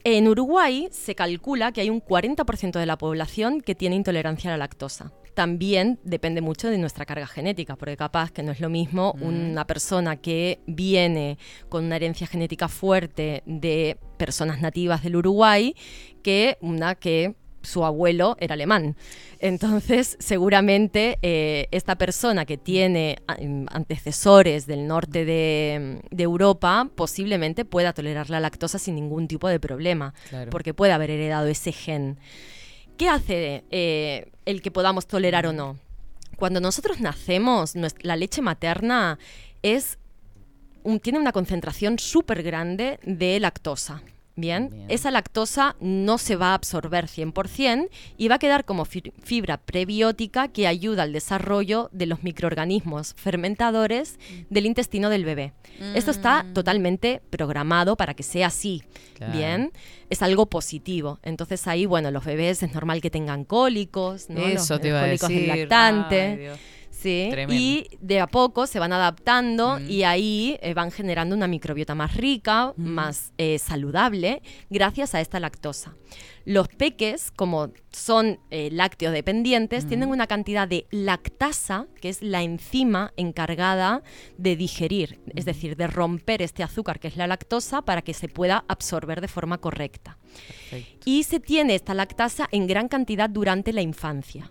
[0.04, 4.52] En Uruguay se calcula que hay un 40% de la población que tiene intolerancia a
[4.52, 5.12] la lactosa.
[5.34, 9.66] También depende mucho de nuestra carga genética, porque capaz que no es lo mismo una
[9.66, 15.74] persona que viene con una herencia genética fuerte de personas nativas del Uruguay
[16.22, 17.34] que una que
[17.66, 18.96] su abuelo era alemán.
[19.38, 27.64] Entonces, seguramente eh, esta persona que tiene em, antecesores del norte de, de Europa posiblemente
[27.64, 30.50] pueda tolerar la lactosa sin ningún tipo de problema, Claro.
[30.50, 32.18] porque puede haber heredado ese gen.
[32.96, 35.76] ¿Qué hace eh, el que podamos tolerar o no?
[36.36, 39.18] Cuando nosotros nacemos, la leche materna
[39.62, 39.98] es
[40.82, 44.02] un- tiene una concentración súper grande de lactosa.
[44.38, 44.84] ¿Bien?
[44.88, 49.56] Esa lactosa no se va a absorber 100% y va a quedar como fi- fibra
[49.56, 54.18] prebiótica que ayuda al desarrollo de los microorganismos fermentadores
[54.50, 55.52] del intestino del bebé.
[55.94, 58.82] Esto está totalmente programado para que sea así.
[59.14, 59.32] Claro.
[59.32, 59.72] Bien,
[60.10, 61.18] es algo positivo.
[61.22, 64.40] Entonces ahí, bueno, los bebés es normal que tengan cólicos, ¿no?
[64.40, 65.58] Eso los, te los iba a cólicos del decir.
[65.60, 66.20] lactante.
[66.20, 66.58] Ay, Dios.
[66.96, 67.54] Sí, Tremendo.
[67.54, 72.16] y de a poco se van adaptando y ahí eh, van generando una microbiota más
[72.16, 75.94] rica, más eh, saludable, gracias a esta lactosa.
[76.46, 82.42] Los peques, como son eh, lácteos dependientes, tienen una cantidad de lactasa, que es la
[82.42, 84.02] enzima encargada
[84.38, 88.28] de digerir, es decir, de romper este azúcar que es la lactosa para que se
[88.28, 90.18] pueda absorber de forma correcta.
[91.04, 94.50] Y se tiene esta lactasa en gran cantidad durante la infancia.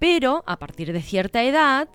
[0.00, 1.88] Pero a partir de cierta edad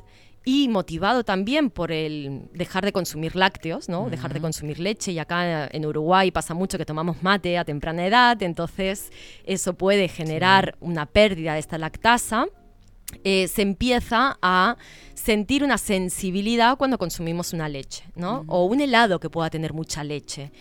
[0.46, 4.12] y motivado también por el dejar de consumir lácteos, ¿no?
[4.12, 8.06] Dejar de consumir leche y acá en Uruguay pasa mucho que tomamos mate a temprana
[8.06, 9.12] edad, entonces
[9.44, 12.46] eso puede generar una pérdida de esta lactasa.
[13.24, 14.78] Eh, se empieza a
[15.14, 18.44] sentir una sensibilidad cuando consumimos una leche, ¿no?
[18.48, 20.52] O un helado que pueda tener mucha leche.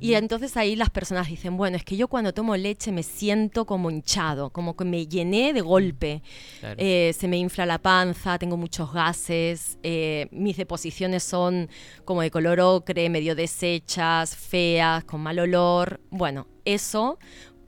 [0.00, 3.64] Y entonces ahí las personas dicen, bueno, es que yo cuando tomo leche me siento
[3.64, 6.22] como hinchado, como que me llené de golpe.
[6.60, 6.76] Claro.
[6.78, 11.70] Eh, se me infla la panza, tengo muchos gases, eh, mis deposiciones son
[12.04, 16.00] como de color ocre, medio deshechas, feas, con mal olor.
[16.10, 17.18] Bueno, eso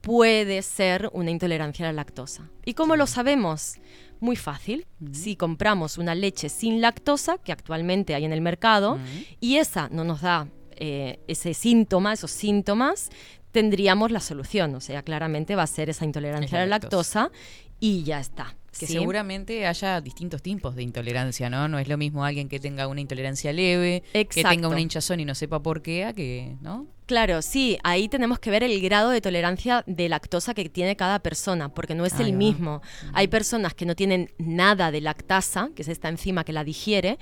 [0.00, 2.50] puede ser una intolerancia a la lactosa.
[2.66, 3.76] ¿Y cómo lo sabemos?
[4.24, 4.86] Muy fácil.
[5.12, 8.98] Si compramos una leche sin lactosa, que actualmente hay en el mercado,
[9.38, 13.10] y esa no nos da eh, ese síntoma, esos síntomas,
[13.52, 14.74] tendríamos la solución.
[14.76, 17.30] O sea, claramente va a ser esa intolerancia a la lactosa.
[17.80, 18.56] y ya está.
[18.78, 18.94] Que ¿sí?
[18.94, 21.68] seguramente haya distintos tipos de intolerancia, ¿no?
[21.68, 25.26] No es lo mismo alguien que tenga una intolerancia leve, que tenga una hinchazón y
[25.26, 26.86] no sepa por qué, a que, ¿no?
[27.06, 31.18] Claro, sí, ahí tenemos que ver el grado de tolerancia de lactosa que tiene cada
[31.18, 32.80] persona, porque no es el mismo.
[33.12, 37.18] Hay personas que no tienen nada de lactasa, que es esta enzima que la digiere,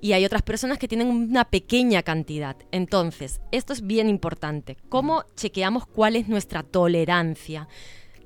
[0.00, 2.56] y hay otras personas que tienen una pequeña cantidad.
[2.70, 4.76] Entonces, esto es bien importante.
[4.88, 7.66] ¿Cómo chequeamos cuál es nuestra tolerancia?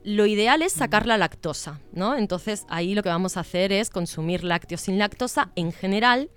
[0.05, 2.17] Lo ideal es sacar la lactosa, ¿no?
[2.17, 6.31] Entonces ahí lo que vamos a hacer es consumir lácteos sin lactosa en general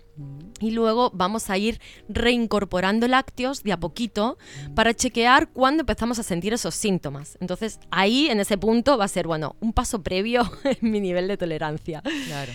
[0.59, 4.38] y luego vamos a ir reincorporando lácteos de a poquito
[4.76, 7.38] para chequear cuándo empezamos a sentir esos síntomas.
[7.39, 11.28] Entonces ahí en ese punto va a ser, bueno, un paso previo en mi nivel
[11.28, 12.01] de tolerancia.
[12.28, 12.51] Claro.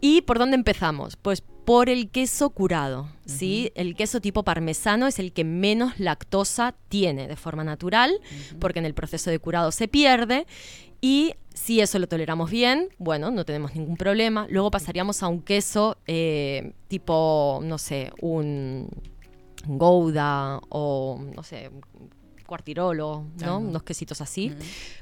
[0.00, 1.16] ¿Y por dónde empezamos?
[1.16, 3.70] Pues por el queso curado, ¿sí?
[3.76, 8.10] El queso tipo parmesano es el que menos lactosa tiene de forma natural,
[8.58, 10.48] porque en el proceso de curado se pierde.
[11.00, 14.48] Y si eso lo toleramos bien, bueno, no tenemos ningún problema.
[14.50, 18.88] Luego pasaríamos a un queso eh, tipo, no sé, un
[19.64, 21.70] Gouda o, no sé,
[22.48, 23.58] cuartirolo, ¿no?
[23.60, 24.52] Unos quesitos así,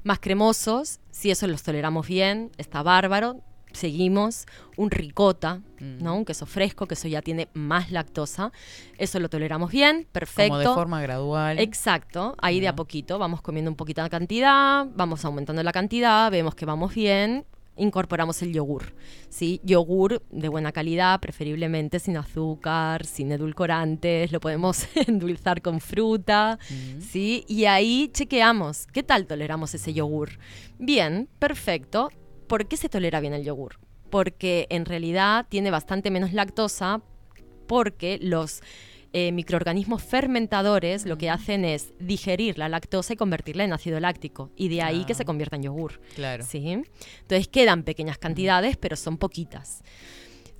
[0.04, 1.00] más cremosos.
[1.10, 3.40] Si eso los toleramos bien, está bárbaro.
[3.72, 4.46] Seguimos
[4.76, 6.16] un ricota, ¿no?
[6.16, 8.52] Un queso fresco, que eso ya tiene más lactosa.
[8.96, 10.54] Eso lo toleramos bien, perfecto.
[10.54, 11.58] Como de forma gradual.
[11.58, 16.30] Exacto, ahí de a poquito vamos comiendo un poquito de cantidad, vamos aumentando la cantidad,
[16.30, 17.44] vemos que vamos bien,
[17.78, 18.94] incorporamos el yogur,
[19.28, 19.60] ¿sí?
[19.64, 26.58] Yogur de buena calidad, preferiblemente sin azúcar, sin edulcorantes, lo podemos endulzar con fruta,
[27.00, 27.44] ¿sí?
[27.48, 30.30] Y ahí chequeamos, ¿qué tal toleramos ese yogur?
[30.78, 32.10] Bien, perfecto.
[32.48, 33.78] ¿Por qué se tolera bien el yogur?
[34.10, 37.02] Porque en realidad tiene bastante menos lactosa
[37.66, 38.62] porque los
[39.12, 44.50] eh, microorganismos fermentadores lo que hacen es digerir la lactosa y convertirla en ácido láctico.
[44.56, 46.00] Y de ahí que se convierta en yogur.
[46.14, 46.42] Claro.
[46.42, 46.82] ¿sí?
[47.20, 49.82] Entonces quedan pequeñas cantidades, pero son poquitas.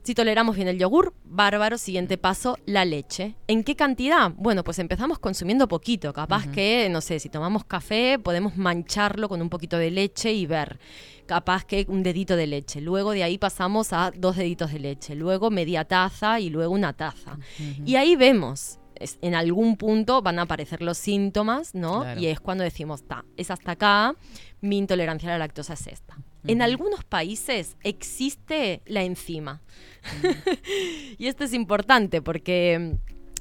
[0.03, 1.77] Si toleramos bien el yogur, bárbaro.
[1.77, 3.35] Siguiente paso, la leche.
[3.47, 4.33] ¿En qué cantidad?
[4.37, 6.15] Bueno, pues empezamos consumiendo poquito.
[6.15, 10.47] Capaz que, no sé, si tomamos café, podemos mancharlo con un poquito de leche y
[10.47, 10.79] ver.
[11.27, 12.81] Capaz que un dedito de leche.
[12.81, 15.15] Luego de ahí pasamos a dos deditos de leche.
[15.15, 17.37] Luego media taza y luego una taza.
[17.85, 18.79] Y ahí vemos.
[18.95, 22.01] es- en algún punto van a aparecer los síntomas, ¿no?
[22.01, 22.21] Claro.
[22.21, 24.17] Y es cuando decimos, ta, es hasta acá,
[24.61, 26.17] mi intolerancia a la lactosa es esta.
[26.47, 29.61] En algunos países existe la enzima.
[31.19, 32.97] y esto es importante porque,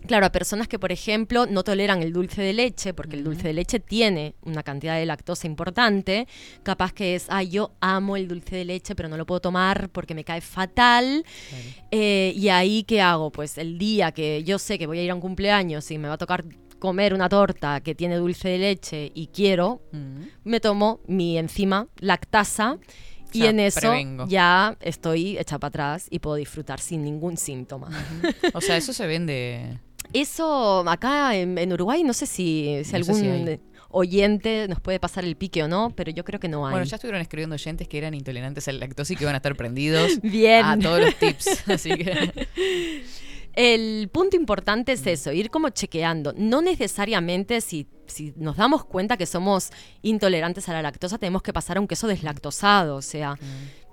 [0.06, 3.50] claro, a personas que, por ejemplo, no toleran el dulce de leche, porque el dulce
[3.50, 6.28] de leche tiene una cantidad de lactosa importante,
[6.64, 9.90] capaz que es, ay, yo amo el dulce de leche, pero no lo puedo tomar
[9.90, 11.24] porque me cae fatal.
[11.92, 13.32] Eh, y ahí, ¿qué hago?
[13.32, 16.08] Pues el día que yo sé que voy a ir a un cumpleaños y me
[16.08, 16.46] va a tocar
[16.80, 19.82] comer una torta que tiene dulce de leche y quiero,
[20.44, 22.78] me tomo mi enzima lactasa
[23.34, 24.28] y sea, en eso prevengo.
[24.28, 27.90] ya estoy hecha para atrás y puedo disfrutar sin ningún síntoma.
[28.54, 29.80] O sea, eso se vende.
[30.14, 33.60] Eso acá en, en Uruguay no sé si, si No sé algún si hay.
[33.90, 36.72] oyente nos puede pasar el pique o no, pero yo creo que no hay.
[36.72, 39.56] Bueno, ya estuvieron escribiendo oyentes que eran intolerantes al lactosa y que van a estar
[39.58, 40.64] prendidos Bien.
[40.66, 41.68] a todos los tips.
[41.70, 42.48] Así que.
[43.58, 46.32] El punto importante es eso, ir como chequeando.
[46.38, 49.72] No necesariamente si, si nos damos cuenta que somos
[50.04, 52.98] intolerantes a la lactosa, tenemos que pasar a un queso deslactosado.
[52.98, 53.36] O sea,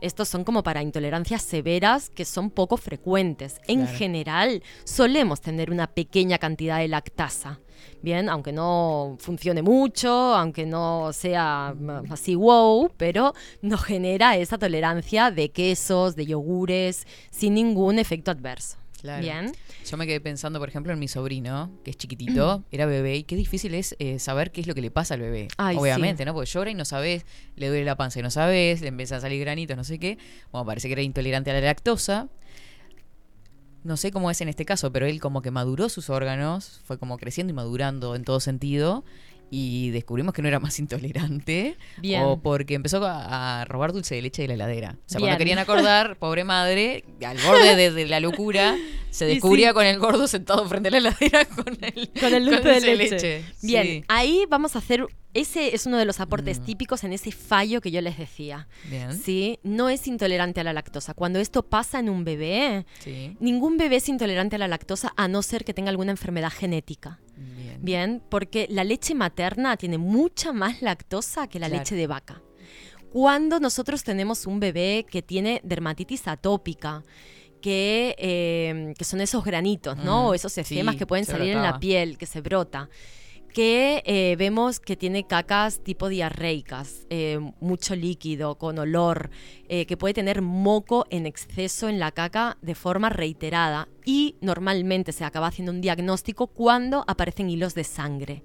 [0.03, 3.63] estos son como para intolerancias severas que son poco frecuentes.
[3.67, 3.97] En Claro.
[3.97, 7.59] general, solemos tener una pequeña cantidad de lactasa.
[8.03, 11.75] Bien, aunque no funcione mucho, aunque no sea
[12.11, 18.84] así wow, pero nos genera esa tolerancia de quesos, de yogures, sin ningún efecto adverso.
[19.05, 19.23] Claro.
[19.23, 19.53] Bien.
[19.85, 23.25] Yo me quedé pensando, por ejemplo, en mi sobrino, que es chiquitito, era bebé, y
[23.25, 25.49] qué difícil es eh, saber qué es lo que le pasa al bebé.
[25.59, 26.25] Ay, Obviamente, sí.
[26.25, 26.33] ¿no?
[26.33, 27.27] Porque llora y no sabes,
[27.57, 30.17] le duele la panza y no sabes, le empiezan a salir granitos, no sé qué.
[30.53, 32.31] Bueno, parece que era intolerante a la lactosa.
[33.83, 36.99] No sé cómo es en este caso, pero él como que maduró sus órganos, fue
[36.99, 39.05] como creciendo y madurando en todo sentido.
[39.57, 41.77] Y descubrimos que no era más intolerante.
[41.99, 42.23] Bien.
[42.25, 44.97] O porque empezó a, a robar dulce de leche de la heladera.
[44.99, 45.29] O sea, Bien.
[45.29, 48.77] cuando querían acordar, pobre madre, al borde de, de la locura,
[49.11, 49.75] se descubría sí.
[49.75, 53.45] con el gordo sentado frente a la heladera con el, con el dulce de leche.
[53.63, 54.05] Bien, Sí.
[54.09, 55.07] ahí vamos a hacer.
[55.35, 58.69] Ese es uno de los aportes típicos en ese fallo que yo les decía.
[58.89, 59.13] Bien.
[59.13, 61.13] Sí, no es intolerante a la lactosa.
[61.13, 63.37] Cuando esto pasa en un bebé, Sí.
[63.41, 67.21] ningún bebé es intolerante a la lactosa a no ser que tenga alguna enfermedad genética.
[67.37, 67.79] Bien.
[67.83, 71.81] Bien, porque la leche materna tiene mucha más lactosa que la Claro.
[71.83, 72.41] leche de vaca.
[73.11, 77.03] Cuando nosotros tenemos un bebé que tiene dermatitis atópica,
[77.61, 80.25] que, eh, que son esos granitos, ¿no?
[80.25, 82.89] Mm, O esos sí, esquemas que pueden salir en la piel, que se brota.
[83.55, 89.31] Que eh, vemos que tiene cacas tipo diarreicas, eh, mucho líquido, con olor,
[89.69, 95.13] eh, que puede tener moco en exceso en la caca de forma reiterada y normalmente
[95.13, 98.43] se acaba haciendo un diagnóstico cuando aparecen hilos de sangre.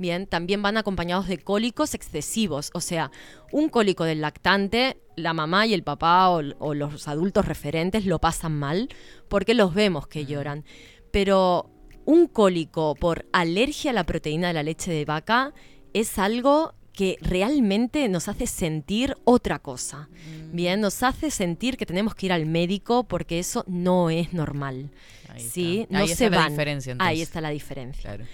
[0.00, 3.12] Bien, también van acompañados de cólicos excesivos, o sea,
[3.52, 8.18] un cólico del lactante, la mamá y el papá o, o los adultos referentes lo
[8.18, 8.88] pasan mal
[9.28, 10.64] porque los vemos que lloran.
[11.12, 11.70] Pero
[12.08, 15.52] un cólico por alergia a la proteína de la leche de vaca
[15.92, 20.08] es algo que realmente nos hace sentir otra cosa.
[20.50, 24.90] Bien, nos hace sentir que tenemos que ir al médico porque eso no es normal.
[25.28, 25.80] Ahí ¿sí?
[25.80, 25.92] está.
[25.92, 27.22] No Ahí se está la diferencia, Ahí entonces.
[27.28, 28.02] está la diferencia.
[28.02, 28.24] Claro.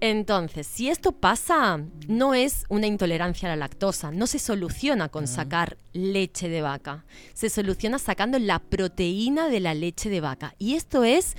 [0.00, 5.26] Entonces, si esto pasa, no es una intolerancia a la lactosa, no se soluciona con
[5.26, 10.54] sacar leche de vaca, se soluciona sacando la proteína de la leche de vaca.
[10.58, 11.38] Y esto es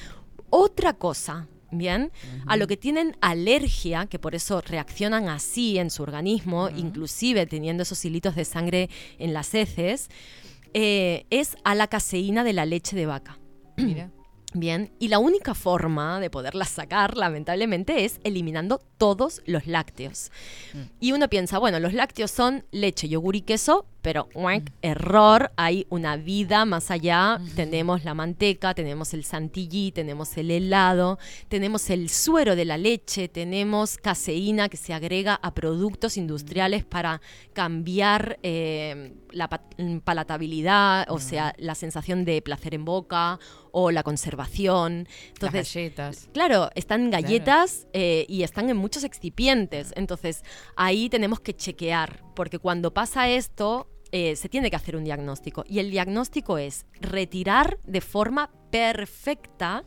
[0.50, 1.48] otra cosa.
[1.78, 2.12] Bien,
[2.46, 7.84] a lo que tienen alergia, que por eso reaccionan así en su organismo, inclusive teniendo
[7.84, 10.10] esos hilitos de sangre en las heces,
[10.74, 13.40] eh, es a la caseína de la leche de vaca.
[13.78, 14.12] Mira.
[14.58, 20.32] Bien, y la única forma de poderla sacar, lamentablemente, es eliminando todos los lácteos.
[21.02, 24.30] Y uno piensa, bueno, los lácteos son leche, yogur y queso, pero
[24.84, 27.40] error, hay una vida más allá.
[27.56, 33.28] Tenemos la manteca, tenemos el chantilly, tenemos el helado, tenemos el suero de la leche,
[33.30, 37.20] tenemos caseína que se agrega a productos industriales para
[37.54, 39.64] cambiar eh, la pa-
[40.04, 43.40] palatabilidad, o sea, la sensación de placer en boca
[43.72, 45.08] o la conservación.
[45.34, 46.30] Entonces, Las galletas.
[46.32, 49.92] Claro, están galletas eh, y están en muchos excipientes.
[49.96, 50.44] Entonces,
[50.76, 53.88] ahí tenemos que chequear, porque cuando pasa esto,
[54.18, 55.66] eh, se tiene que hacer un diagnóstico.
[55.68, 59.84] Y el diagnóstico es retirar de forma perfecta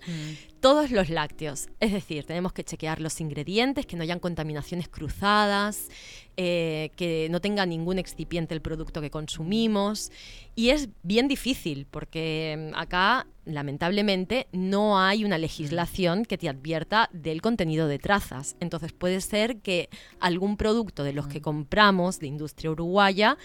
[0.61, 1.69] todos los lácteos.
[1.81, 5.89] Es decir, tenemos que chequear los ingredientes, que no hayan contaminaciones cruzadas,
[6.37, 10.13] eh, que no tenga ningún excipiente el producto que consumimos.
[10.55, 17.09] Y es bien difícil porque mm, acá, lamentablemente, no hay una legislación que te advierta
[17.15, 18.57] del contenido de trazas.
[18.61, 19.89] Entonces puede ser que
[20.21, 23.39] algún producto de los que compramos de industria uruguaya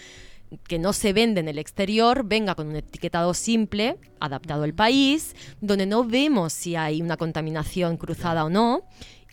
[0.68, 5.34] que no se vende en el exterior venga con un etiquetado simple, adaptado al país,
[5.60, 8.82] donde no vemos si hay una contaminación cruzada o no.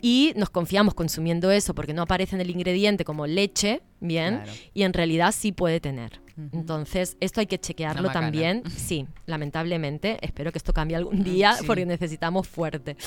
[0.04, 4.52] Y nos confiamos consumiendo eso porque no aparece en el ingrediente como leche, bien, Claro.
[4.74, 6.22] y en realidad sí puede tener.
[6.54, 8.64] Entonces, esto hay que chequearlo también.
[8.76, 10.18] Sí, lamentablemente.
[10.26, 11.66] Espero que esto cambie algún día Sí.
[11.68, 12.98] porque necesitamos fuerte.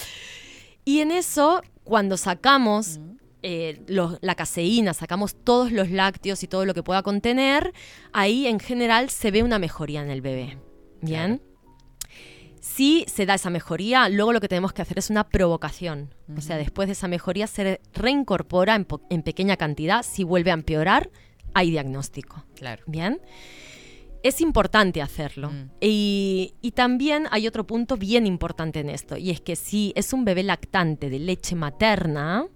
[0.84, 3.00] Y en eso, cuando sacamos
[3.46, 7.74] eh, los- la caseína, sacamos todos los lácteos y todo lo que pueda contener,
[8.12, 10.58] ahí en general se ve una mejoría en el bebé.
[11.02, 11.42] ¿Bien?
[12.60, 16.14] Si se da esa mejoría, luego lo que tenemos que hacer es una provocación.
[16.34, 20.02] O sea, después de esa mejoría se reincorpora en, pequeña cantidad.
[20.02, 21.10] Si vuelve a empeorar,
[21.52, 22.46] hay diagnóstico.
[22.56, 22.82] Claro.
[22.86, 23.20] Bien.
[24.22, 25.52] Es importante hacerlo.
[25.82, 30.14] Y, y también hay otro punto bien importante en esto, y es que si es
[30.14, 32.46] un bebé lactante de leche materna,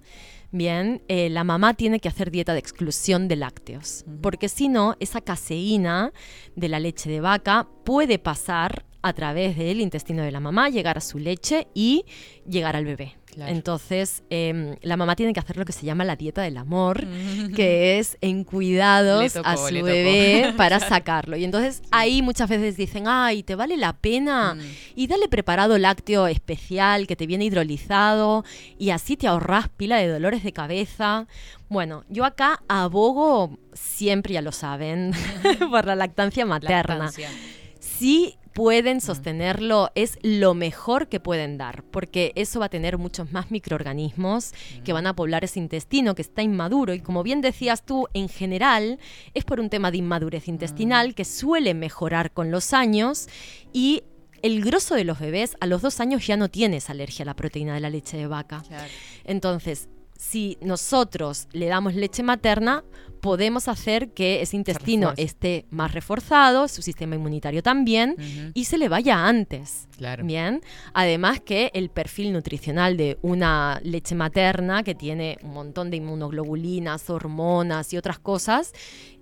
[0.50, 4.96] bien, eh, la mamá tiene que hacer dieta de exclusión de lácteos, porque si no,
[5.00, 6.12] esa caseína
[6.56, 10.98] de la leche de vaca puede pasar a través del intestino de la mamá, llegar
[10.98, 12.04] a su leche y
[12.46, 13.16] llegar al bebé.
[13.38, 13.52] Claro.
[13.52, 17.06] Entonces, em, la mamá tiene que hacer lo que se llama la dieta del amor,
[17.54, 21.36] que es en cuidados tocó, a su bebé para sacarlo.
[21.36, 24.56] Y entonces ahí muchas veces dicen, ay, ¿te vale la pena?
[24.56, 24.60] Mm.
[24.96, 28.44] Y dale preparado lácteo especial que te viene hidrolizado
[28.76, 31.28] y así te ahorras pila de dolores de cabeza.
[31.68, 35.12] Bueno, yo acá abogo, siempre ya lo saben,
[35.70, 36.96] por la lactancia materna.
[36.96, 37.30] Lactancia.
[37.78, 43.30] Si pueden sostenerlo, es lo mejor que pueden dar, porque eso va a tener muchos
[43.30, 44.52] más microorganismos
[44.82, 46.92] que van a poblar ese intestino que está inmaduro.
[46.92, 48.98] Y como bien decías tú, en general
[49.32, 53.28] es por un tema de inmadurez intestinal que suele mejorar con los años
[53.72, 54.02] y
[54.42, 57.36] el grosso de los bebés a los dos años ya no tienes alergia a la
[57.36, 58.64] proteína de la leche de vaca.
[58.66, 58.90] Claro.
[59.22, 59.88] Entonces,
[60.18, 62.82] si nosotros le damos leche materna,
[63.20, 68.16] podemos hacer que ese intestino esté más reforzado, su sistema inmunitario también,
[68.54, 69.88] y se le vaya antes.
[69.96, 70.24] Claro.
[70.24, 70.60] Bien.
[70.94, 77.10] Además que el perfil nutricional de una leche materna que tiene un montón de inmunoglobulinas,
[77.10, 78.72] hormonas y otras cosas,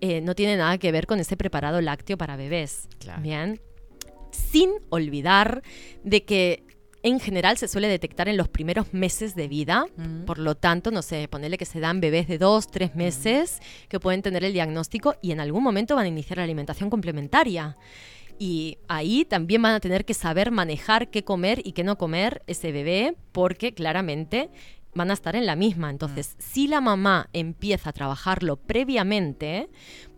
[0.01, 2.89] eh, no tiene nada que ver con ese preparado lácteo para bebés.
[2.99, 3.23] Claro.
[3.23, 3.61] Bien.
[4.31, 5.63] Sin olvidar
[6.05, 6.66] de que
[7.07, 9.85] en general se suele detectar en los primeros meses de vida.
[9.97, 10.25] Ujú.
[10.27, 14.01] Por lo tanto, no sé, ponerle que se dan bebés de dos, tres meses que
[14.01, 17.77] pueden tener el diagnóstico y en algún momento van a iniciar la alimentación complementaria.
[18.39, 22.43] Y ahí también van a tener que saber manejar qué comer y qué no comer
[22.47, 24.51] ese bebé, porque claramente
[24.95, 25.91] van a estar en la misma.
[25.91, 29.69] Entonces, si la mamá empieza a trabajarlo previamente,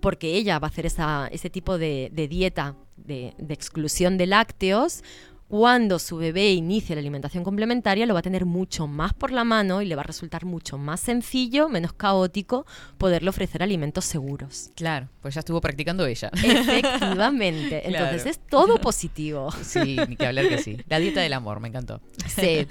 [0.00, 4.26] porque ella va a hacer esa- ese tipo de, de dieta de, de exclusión de
[4.26, 5.02] lácteos,
[5.48, 9.44] cuando su bebé inicie la alimentación complementaria lo va a tener mucho más por la
[9.44, 12.66] mano y le va a resultar mucho más sencillo, menos caótico,
[12.98, 14.70] poderle ofrecer alimentos seguros.
[14.76, 16.30] Claro, pues ya estuvo practicando ella.
[16.34, 17.82] Efectivamente.
[17.88, 19.50] Entonces es todo positivo.
[19.62, 20.76] Sí, ni que hablar que sí.
[20.88, 22.02] La dieta del amor, me encantó.
[22.26, 22.66] Sí.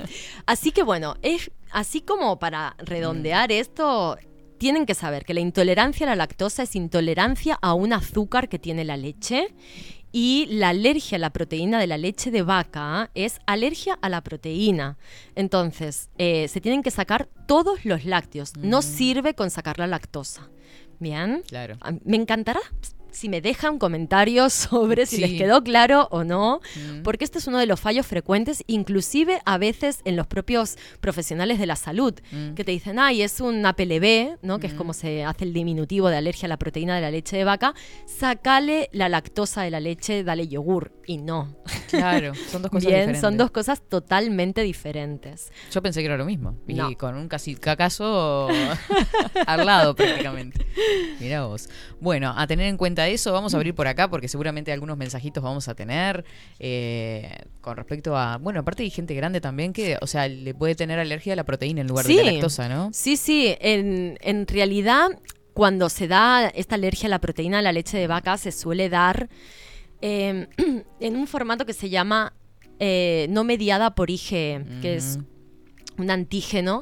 [0.46, 4.18] Así que bueno, es así como para redondear esto,
[4.58, 8.60] tienen que saber que la intolerancia a la lactosa es intolerancia a un azúcar que
[8.60, 9.48] tiene la leche
[10.20, 14.22] y la alergia a la proteína de la leche de vaca es alergia a la
[14.22, 14.98] proteína.
[15.36, 18.54] Entonces, eh, se tienen que sacar todos los lácteos.
[18.58, 20.50] No sirve con sacar la lactosa.
[21.00, 21.44] Bien.
[21.48, 21.78] Claro.
[21.82, 22.62] A- Me encantará
[23.12, 25.22] si me dejan comentarios sobre si Sí.
[25.22, 27.04] les quedó claro o no, Mm.
[27.04, 31.60] porque este es uno de los fallos frecuentes, inclusive a veces en los propios profesionales
[31.60, 32.54] de la salud, Mm.
[32.56, 34.60] que te dicen, ay, es un APLB, ¿no?
[34.60, 37.38] que es como se hace el diminutivo de alergia a la proteína de la leche
[37.38, 37.74] de vaca,
[38.06, 40.92] sacale la lactosa de la leche, dale yogur.
[41.10, 41.56] Y no.
[41.90, 43.22] Claro, son dos cosas Bien, diferentes.
[43.22, 45.54] son dos cosas totalmente diferentes.
[45.72, 46.58] Yo pensé que era lo mismo.
[46.68, 46.92] Y No.
[46.98, 48.50] con un casi cacazo
[49.48, 50.66] al lado prácticamente.
[51.22, 51.70] Mira vos.
[52.02, 55.42] Bueno, a tener en cuenta eso, vamos a abrir por acá porque seguramente algunos mensajitos
[55.42, 56.26] vamos a tener
[56.60, 58.38] eh, con respecto a.
[58.38, 61.46] Bueno, aparte hay gente grande también que, o sea, le puede tener alergia a la
[61.46, 62.90] proteína en lugar de la lactosa, ¿no?
[62.92, 63.56] Sí, sí.
[63.62, 65.08] En, en realidad,
[65.54, 68.90] cuando se da esta alergia a la proteína de la leche de vaca, se suele
[68.90, 69.30] dar
[70.02, 70.48] eh,
[71.00, 72.34] en un formato que se llama
[72.80, 75.20] eh, no mediada por IgE, que es
[75.98, 76.82] un antígeno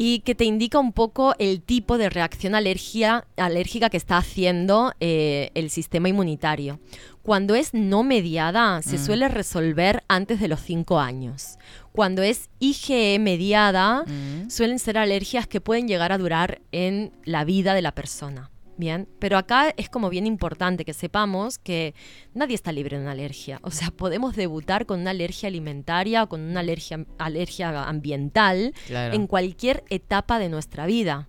[0.00, 4.92] y que te indica un poco el tipo de reacción alergia, alérgica que está haciendo
[5.00, 6.78] eh, el sistema inmunitario.
[7.22, 9.04] Cuando es no mediada, se Mm.
[9.04, 11.58] suele resolver antes de los 5 años.
[11.92, 14.48] Cuando es IgE mediada, Mm.
[14.50, 18.50] suelen ser alergias que pueden llegar a durar en la vida de la persona.
[18.78, 21.94] Bien, pero acá es como bien importante que sepamos que
[22.32, 23.58] nadie está libre de una alergia.
[23.62, 29.14] O sea, podemos debutar con una alergia alimentaria o con una alergia, alergia ambiental Claro.
[29.14, 31.28] en cualquier etapa de nuestra vida.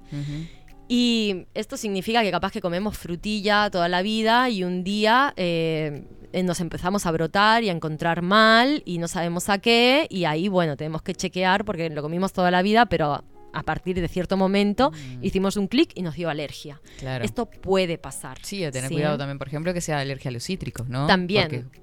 [0.88, 6.04] Y esto significa que capaz que comemos frutilla toda la vida y un día eh,
[6.34, 10.26] eh, nos empezamos a brotar y a encontrar mal y no sabemos a qué y
[10.26, 13.24] ahí, bueno, tenemos que chequear porque lo comimos toda la vida, pero
[13.54, 14.92] a partir de cierto momento
[15.22, 16.76] hicimos un clic y nos dio alergia.
[16.76, 17.00] Mm.
[17.00, 17.26] Claro.
[17.26, 18.38] Esto puede pasar.
[18.44, 18.96] Sí, a tener ¿sí?
[18.96, 21.08] cuidado también, por ejemplo, que sea alergia a los cítricos, ¿no?
[21.08, 21.48] También.
[21.50, 21.82] Porque-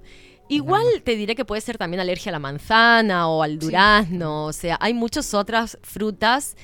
[0.48, 4.44] Igual te diré que puede ser también alergia a la manzana o al durazno.
[4.46, 6.56] O sea, hay muchas otras frutas.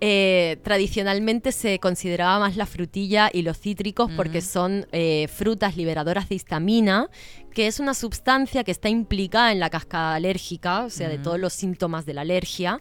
[0.00, 6.28] Eh, tradicionalmente se consideraba más la frutilla y los cítricos porque son eh, frutas liberadoras
[6.28, 7.08] de histamina,
[7.52, 11.38] que es una sustancia que está implicada en la cascada alérgica, o sea, de todos
[11.40, 12.78] los síntomas de la alergia.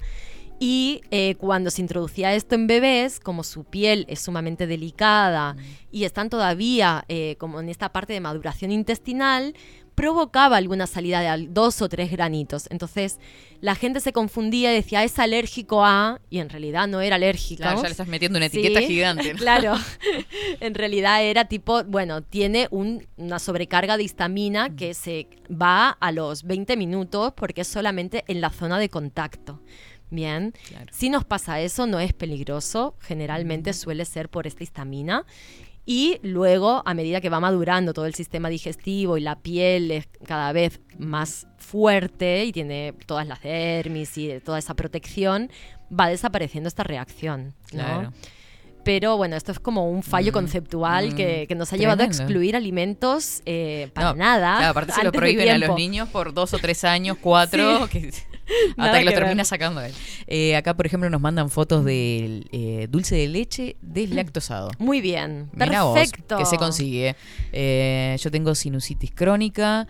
[0.59, 5.57] Y eh, cuando se introducía esto en bebés, como su piel es sumamente delicada
[5.91, 9.55] y están todavía eh, como en esta parte de maduración intestinal,
[9.95, 12.67] provocaba alguna salida de dos o tres granitos.
[12.71, 13.19] Entonces
[13.61, 17.17] la gente se confundía y decía, "Ah, es alérgico a, y en realidad no era
[17.17, 17.61] alérgico.
[17.61, 19.39] Claro, ya le estás metiendo una etiqueta gigante, ¿no?
[19.39, 19.73] claro,
[20.61, 26.11] en realidad era tipo, bueno, tiene un- una sobrecarga de histamina que se va a
[26.11, 29.61] los 20 minutos porque es solamente en la zona de contacto.
[30.13, 30.53] Bien,
[30.91, 35.25] si nos pasa eso, no es peligroso, generalmente suele ser por esta histamina.
[35.85, 40.07] Y luego, a medida que va madurando todo el sistema digestivo y la piel es
[40.25, 45.49] cada vez más fuerte y tiene todas las dermis y toda esa protección,
[45.91, 47.47] va desapareciendo esta reacción.
[47.47, 47.53] ¿no?
[47.71, 48.13] Claro.
[48.85, 52.03] Pero bueno, esto es como un fallo Mm, conceptual mm, que, que nos ha llevado
[52.03, 54.57] a excluir alimentos eh, para No, nada.
[54.57, 57.99] Claro, aparte se lo prohíben a los niños por dos o tres años, cuatro, Sí.
[57.99, 58.17] que- Nada
[58.77, 59.23] hasta que lo que ver.
[59.25, 59.93] termina sacando él.
[60.27, 64.69] Eh, acá, por ejemplo, nos mandan fotos del eh, dulce de leche deslactosado.
[64.79, 66.37] Muy bien, Mirá vos, perfecto.
[66.37, 67.15] que se consigue.
[67.51, 69.87] Eh, yo tengo sinusitis crónica,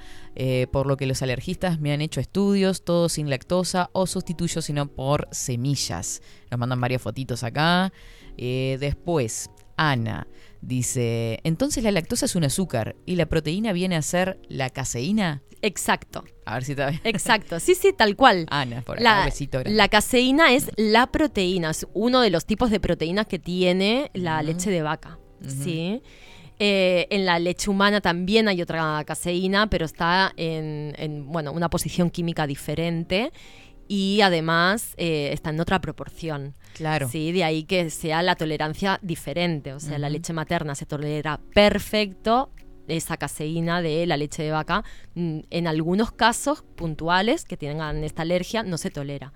[0.71, 4.87] por lo que los alergistas me han hecho estudios, todo sin lactosa o sustituyo sino
[4.87, 6.21] por semillas.
[6.49, 7.93] Nos mandan varias fotitos acá.
[8.35, 10.27] Después, Ana
[10.63, 15.43] dice, entonces la lactosa es un azúcar y la proteína viene a ser la caseína.
[15.61, 16.25] Exacto.
[16.45, 17.01] A ver si está bien.
[17.05, 18.45] Exacto, sí, sí, tal cual.
[18.49, 22.69] Ana, por acá, La, besito la caseína es la proteína, es uno de los tipos
[22.69, 25.19] de proteínas que tiene la leche de vaca.
[25.47, 26.01] ¿sí?
[26.59, 31.69] Eh, en la leche humana también hay otra caseína, pero está en, en, bueno, una
[31.69, 33.31] posición química diferente
[33.87, 36.55] y además eh, está en otra proporción.
[36.73, 37.07] Claro.
[37.09, 39.73] Sí, de ahí que sea la tolerancia diferente.
[39.73, 42.51] O sea, la leche materna se tolera perfecto
[42.87, 44.83] esa caseína de la leche de vaca.
[45.15, 49.33] Mm, En algunos casos puntuales que tengan esta alergia no se tolera.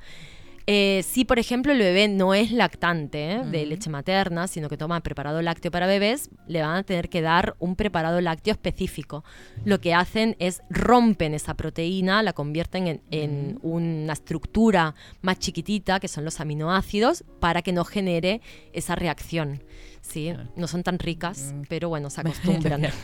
[0.70, 3.42] Eh, si, por ejemplo, el bebé no es lactante ¿eh?
[3.46, 7.22] de leche materna, sino que toma preparado lácteo para bebés, le van a tener que
[7.22, 9.24] dar un preparado lácteo específico.
[9.64, 16.02] Lo que hacen es rompen esa proteína, la convierten en, en una estructura más chiquitita,
[16.02, 18.42] que son los aminoácidos, para que no genere
[18.74, 19.64] esa reacción.
[20.08, 22.88] Sí, no son tan ricas, pero bueno, se acostumbran.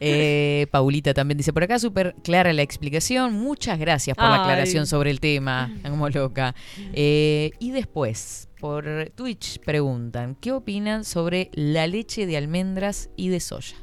[0.00, 3.34] Eh, Paulita también dice por acá, súper clara la explicación.
[3.34, 5.72] Muchas gracias por la aclaración sobre el tema.
[5.82, 6.54] Como loca.
[6.92, 13.40] Eh, y después, por Twitch preguntan, ¿qué opinan sobre la leche de almendras y de
[13.40, 13.76] soya?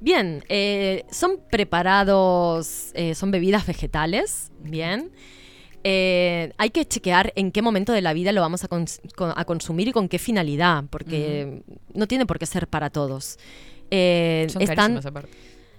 [0.00, 5.10] Bien, eh, son preparados, eh, son bebidas vegetales, bien.
[5.84, 9.32] Eh, hay que chequear en qué momento de la vida lo vamos a, cons- con-
[9.36, 11.62] a consumir y con qué finalidad, porque
[11.92, 13.38] no tiene por qué ser para todos.
[13.90, 15.00] Eh, Son están.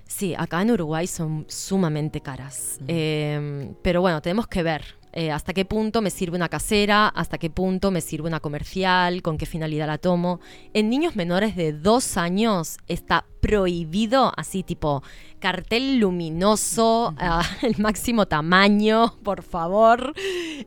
[0.08, 2.80] Sí, acá en Uruguay son sumamente caras.
[2.88, 4.84] Eh, pero bueno, tenemos que ver
[5.16, 9.22] eh, hasta qué punto me sirve una casera, hasta qué punto me sirve una comercial,
[9.22, 10.42] con qué finalidad la tomo.
[10.74, 15.04] En niños menores de dos años está prohibido, así tipo
[15.40, 20.14] cartel luminoso, ah, el máximo tamaño, por favor.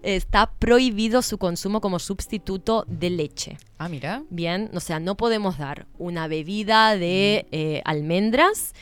[0.02, 3.58] Está prohibido su consumo como sustituto de leche.
[3.76, 4.22] Ah, mira.
[4.30, 8.72] Bien, o sea, no podemos dar una bebida de eh, almendras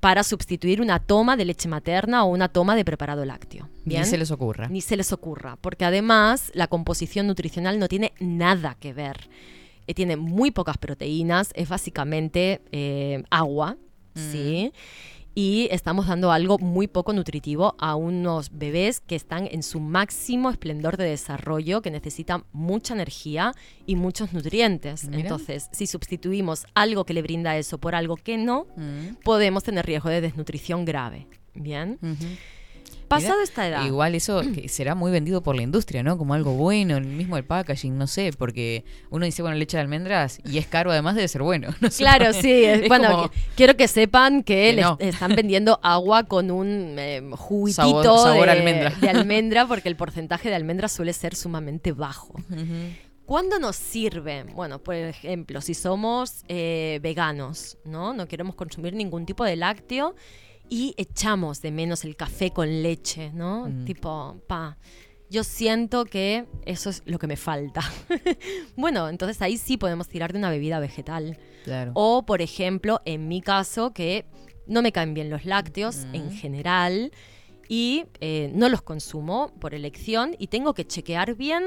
[0.00, 3.68] para sustituir una toma de leche materna o una toma de preparado lácteo.
[3.84, 4.02] ¿bien?
[4.02, 4.68] Ni se les ocurra.
[4.68, 9.28] Ni se les ocurra, porque además la composición nutricional no tiene nada que ver.
[9.86, 13.76] Eh, tiene muy pocas proteínas, es básicamente eh, agua,
[14.14, 14.72] ¿sí?
[15.34, 20.50] Y estamos dando algo muy poco nutritivo a unos bebés que están en su máximo
[20.50, 23.52] esplendor de desarrollo, que necesitan mucha energía
[23.86, 25.04] y muchos nutrientes.
[25.04, 25.20] Mira.
[25.20, 29.16] Entonces, si sustituimos algo que le brinda eso por algo que no, Mm.
[29.24, 31.26] podemos tener riesgo de desnutrición grave.
[31.54, 31.98] Bien.
[33.10, 33.84] Pasado esta edad.
[33.84, 36.16] Igual eso que será muy vendido por la industria, ¿no?
[36.16, 39.82] Como algo bueno, el mismo el packaging, no sé, porque uno dice, bueno, leche de
[39.82, 41.68] almendras y es caro, además debe ser bueno.
[41.80, 42.64] no Claro, sí.
[42.64, 44.96] es- Es bueno, como- quiero que sepan que, Que le no.
[45.00, 48.90] están vendiendo agua con un eh, juguitito Sabor- sabor de, almendra.
[48.90, 52.34] de almendra, porque el porcentaje de almendra suele ser sumamente bajo.
[53.26, 54.44] ¿Cuándo nos sirve?
[54.54, 58.12] Bueno, por ejemplo, si somos eh, veganos, ¿no?
[58.12, 60.16] No queremos consumir ningún tipo de lácteo
[60.70, 63.68] y echamos de menos el café con leche, ¿no?
[63.68, 63.84] Mm.
[63.84, 64.78] Tipo, pa.
[65.28, 67.82] Yo siento que eso es lo que me falta.
[68.76, 71.38] bueno, entonces ahí sí podemos tirar de una bebida vegetal.
[71.64, 71.92] Claro.
[71.94, 74.24] O, por ejemplo, en mi caso, que
[74.66, 77.12] no me caen bien los lácteos en general
[77.68, 81.62] y eh, no los consumo por elección y tengo que chequear bien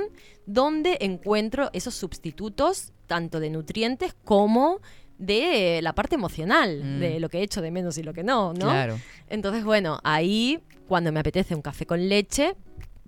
[0.45, 4.81] dónde encuentro esos sustitutos, tanto de nutrientes como
[5.25, 6.99] de la parte emocional, Mm.
[6.99, 8.65] de lo que he hecho de menos y lo que no, ¿no?
[8.69, 8.99] Claro.
[9.29, 12.55] Entonces, bueno, ahí cuando me apetece un café con leche,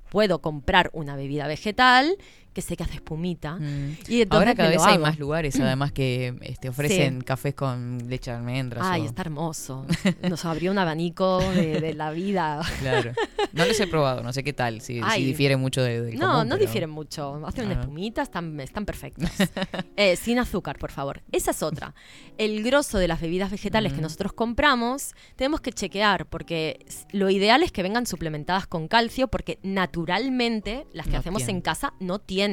[0.09, 2.15] puedo comprar una bebida vegetal
[2.55, 3.59] que sé que hace espumita.
[4.07, 4.27] Y Mm.
[4.31, 8.83] Ahora cada vez hay más lugares, además, que este, ofrecen cafés con leche de almendras.
[8.89, 9.85] Ay, o- está hermoso.
[10.27, 12.61] Nos abrió un abanico de, de la vida.
[12.79, 13.11] Claro.
[13.53, 16.31] No los he probado, no sé qué tal, si, si difiere mucho de, del No,
[16.31, 17.45] común, no pero- difieren mucho.
[17.45, 17.81] Hacen una Ah.
[17.81, 19.29] espumita, están, están perfectos.
[19.97, 21.21] Eh, sin azúcar, por favor.
[21.31, 21.93] Esa es otra.
[22.37, 27.63] El grosso de las bebidas vegetales que nosotros compramos, tenemos que chequear, porque lo ideal
[27.63, 31.57] es que vengan suplementadas con calcio, porque naturalmente las que No hacemos tienen.
[31.57, 32.44] en casa no tienen.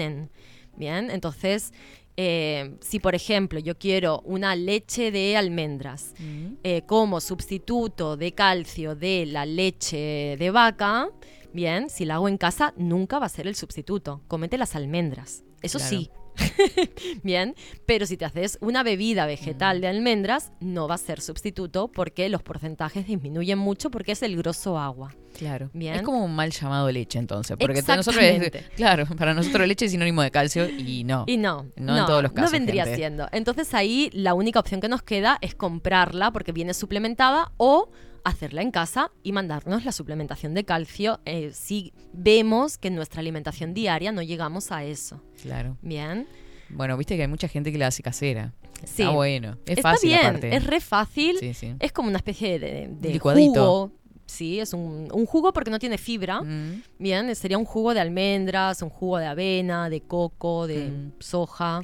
[0.76, 1.72] Bien, entonces,
[2.16, 6.14] eh, si por ejemplo yo quiero una leche de almendras
[6.62, 11.08] eh, como sustituto de calcio de la leche de vaca,
[11.52, 14.22] bien, si la hago en casa nunca va a ser el sustituto.
[14.28, 15.44] Comete las almendras.
[15.62, 15.96] Eso Claro.
[15.96, 16.10] sí.
[17.22, 17.54] Bien,
[17.86, 22.28] pero si te haces una bebida vegetal de almendras, no va a ser sustituto porque
[22.28, 25.14] los porcentajes disminuyen mucho porque es el grosso agua.
[25.36, 25.70] Claro.
[25.72, 25.94] Bien.
[25.94, 27.56] Es como un mal llamado leche, entonces.
[27.58, 31.24] Porque nosotros es- claro, para nosotros leche es sinónimo de calcio y no.
[31.26, 32.50] Y no, No, en todos los casos.
[32.52, 32.98] No vendría gente.
[32.98, 33.28] siendo.
[33.32, 37.90] Entonces ahí la única opción que nos queda es comprarla porque viene suplementada o
[38.24, 43.20] hacerla en casa y mandarnos la suplementación de calcio eh, si vemos que en nuestra
[43.20, 45.22] alimentación diaria no llegamos a eso.
[45.42, 45.76] Claro.
[45.82, 46.26] Bien.
[46.68, 48.52] Bueno, viste que hay mucha gente que la hace casera.
[48.84, 49.02] Sí.
[49.02, 49.58] Está bueno.
[49.66, 50.54] Es Está fácil bien, aparte.
[50.56, 51.36] es re fácil.
[51.38, 51.74] Sí, sí.
[51.78, 53.52] Es como una especie de, de Licuadito.
[53.52, 53.92] jugo.
[54.26, 56.40] Sí, es un, un jugo porque no tiene fibra.
[56.40, 56.82] Mm.
[56.98, 61.12] Bien, sería un jugo de almendras, un jugo de avena, de coco, de Mm.
[61.18, 61.82] soja.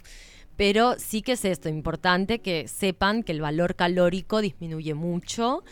[0.56, 5.62] Pero sí que es esto, importante que sepan que el valor calórico disminuye mucho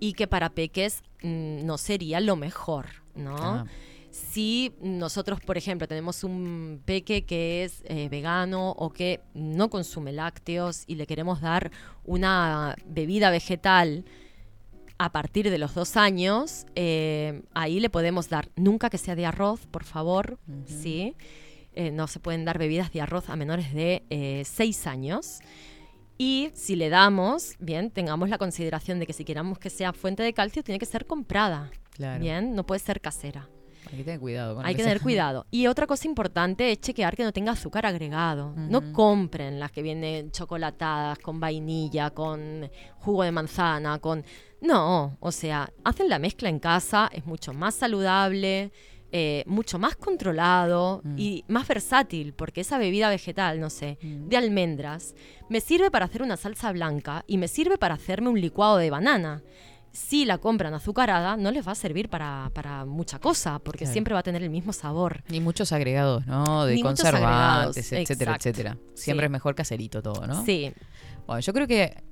[0.00, 3.36] y que para peques mm, no sería lo mejor, ¿no?
[3.36, 3.66] Ah.
[4.10, 10.12] Si nosotros, por ejemplo, tenemos un peque que es eh, vegano o que no consume
[10.12, 11.72] lácteos y le queremos dar
[12.04, 14.04] una bebida vegetal,
[14.98, 19.26] a partir de los dos años, eh, ahí le podemos dar, nunca que sea de
[19.26, 21.16] arroz, por favor, ¿sí?
[21.74, 25.40] Eh, no se pueden dar bebidas de arroz a menores de eh, seis años.
[26.16, 30.22] Y si le damos, bien, tengamos la consideración de que si queramos que sea fuente
[30.22, 31.70] de calcio, tiene que ser comprada.
[31.90, 32.20] Claro.
[32.20, 33.48] Bien, no puede ser casera.
[33.90, 35.46] Hay que tener cuidado con Hay que tener cuidado.
[35.50, 38.54] Y otra cosa importante es chequear que no tenga azúcar agregado.
[38.56, 44.24] No compren las que vienen chocolatadas, con vainilla, con jugo de manzana, con...
[44.60, 48.72] No, o sea, hacen la mezcla en casa, es mucho más saludable,
[49.16, 55.14] eh, mucho más controlado y más versátil, porque esa bebida vegetal, no sé, de almendras,
[55.48, 58.90] me sirve para hacer una salsa blanca y me sirve para hacerme un licuado de
[58.90, 59.42] banana
[59.92, 63.92] si la compran azucarada, no les va a servir para, para mucha cosa, porque Claro.
[63.92, 65.22] siempre va a tener el mismo sabor.
[65.28, 66.64] Ni muchos agregados, ¿no?
[66.66, 68.48] De Ni conservantes, etcétera, exacto.
[68.48, 68.76] etcétera.
[68.94, 69.28] Siempre Sí.
[69.28, 70.44] es mejor caserito todo, ¿no?
[70.44, 70.72] Sí.
[71.28, 72.02] Bueno, yo creo que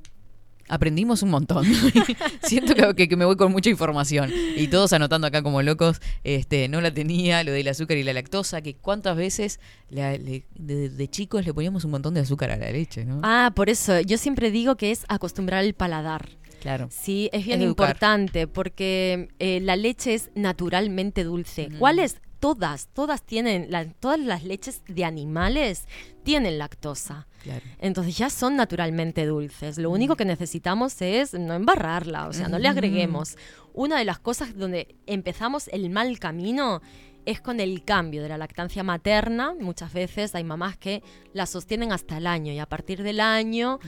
[0.69, 1.65] aprendimos un montón.
[2.43, 4.31] Siento que, me voy con mucha información.
[4.57, 8.13] Y todos anotando acá como locos, este, no la tenía, lo del azúcar y la
[8.13, 9.61] lactosa, que cuántas veces
[9.91, 13.21] la- le- de, de chicos le poníamos un montón de azúcar a la leche, ¿no?
[13.23, 16.29] Ah, por eso, yo siempre digo que es acostumbrar el paladar.
[16.61, 16.89] Claro.
[16.93, 21.69] Sí, es bien Es importante porque eh, la leche es naturalmente dulce.
[21.79, 22.21] ¿Cuáles?
[22.43, 25.87] Todas, todas tienen, la- todas las leches de animales
[26.25, 27.29] tienen lactosa.
[27.45, 27.65] Claro.
[27.79, 29.79] Entonces ya son naturalmente dulces.
[29.79, 32.73] Lo único que necesitamos es no embarrarla, o sea, no le Ujú.
[32.79, 33.37] agreguemos.
[33.75, 36.83] Una de las cosas donde empezamos el mal camino
[37.27, 39.55] es con el cambio de la lactancia materna.
[39.61, 43.79] Muchas veces hay mamás que la sostienen hasta el año y a partir del año,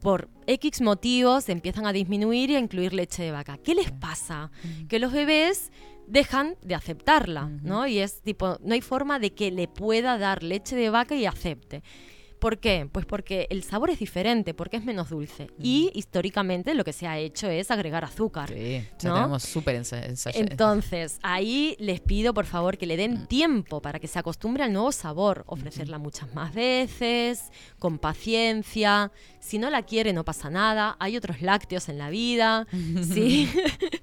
[0.00, 3.58] por X motivos, empiezan a disminuir y a incluir leche de vaca.
[3.58, 4.52] ¿Qué les pasa?
[4.88, 5.72] Que los bebés
[6.06, 7.86] dejan de aceptarla, ¿no?
[7.86, 11.26] Y es tipo, no hay forma de que le pueda dar leche de vaca y
[11.26, 11.82] acepte.
[12.38, 12.88] ¿Por qué?
[12.90, 15.48] Pues porque el sabor es diferente, porque es menos dulce.
[15.58, 18.50] Y históricamente lo que se ha hecho es agregar azúcar.
[18.50, 19.14] Sí, ya ¿no?
[19.14, 20.14] tenemos súper ensayado.
[20.34, 24.72] Entonces, ahí les pido por favor que le den tiempo para que se acostumbre al
[24.72, 29.12] nuevo sabor, ofrecerla muchas más veces, con paciencia.
[29.40, 30.96] Si no la quiere, no pasa nada.
[30.98, 32.66] Hay otros lácteos en la vida,
[33.02, 33.50] ¿sí?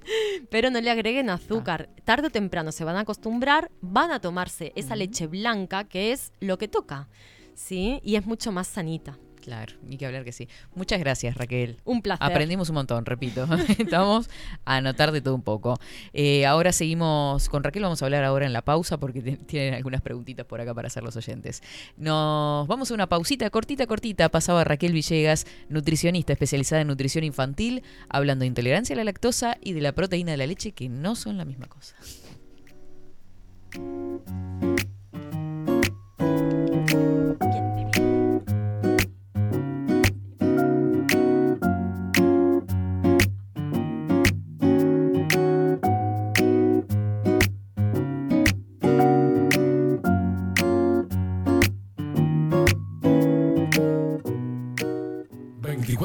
[0.50, 1.88] Pero no le agreguen azúcar.
[2.04, 6.32] Tarde o temprano se van a acostumbrar, van a tomarse esa leche blanca que es
[6.40, 7.08] lo que toca,
[7.54, 8.00] ¿sí?
[8.02, 9.18] Y es mucho más sanita.
[9.44, 10.48] Claro, ni que hablar que sí.
[10.74, 11.76] Muchas gracias, Raquel.
[11.84, 12.26] Un placer.
[12.26, 13.46] Aprendimos un montón, repito.
[13.78, 14.30] Estamos
[14.64, 15.78] a anotar de todo un poco.
[16.14, 20.00] Eh, ahora seguimos con Raquel, vamos a hablar ahora en la pausa porque tienen algunas
[20.00, 21.62] preguntitas por acá para hacer los oyentes.
[21.98, 24.30] Nos vamos a una pausita cortita, cortita.
[24.30, 29.74] Pasaba Raquel Villegas, nutricionista especializada en nutrición infantil, hablando de intolerancia a la lactosa y
[29.74, 31.96] de la proteína de la leche, que no son la misma cosa.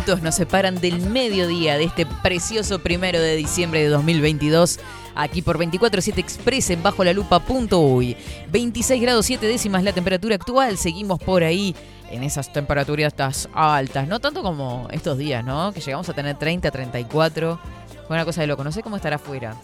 [0.00, 4.80] Minutitos nos separan del mediodía de este precioso primero de diciembre de 2022.
[5.14, 8.16] Aquí por 24-7 Express en bajo la lupa.uy.
[8.50, 10.78] 26 grados 7 décimas la temperatura actual.
[10.78, 11.76] Seguimos por ahí
[12.10, 13.12] en esas temperaturas
[13.52, 14.08] altas.
[14.08, 15.70] No tanto como estos días, ¿no?
[15.74, 17.60] Que llegamos a tener 30, 34.
[18.06, 18.64] Fue una cosa de loco.
[18.64, 19.54] No sé cómo estará afuera.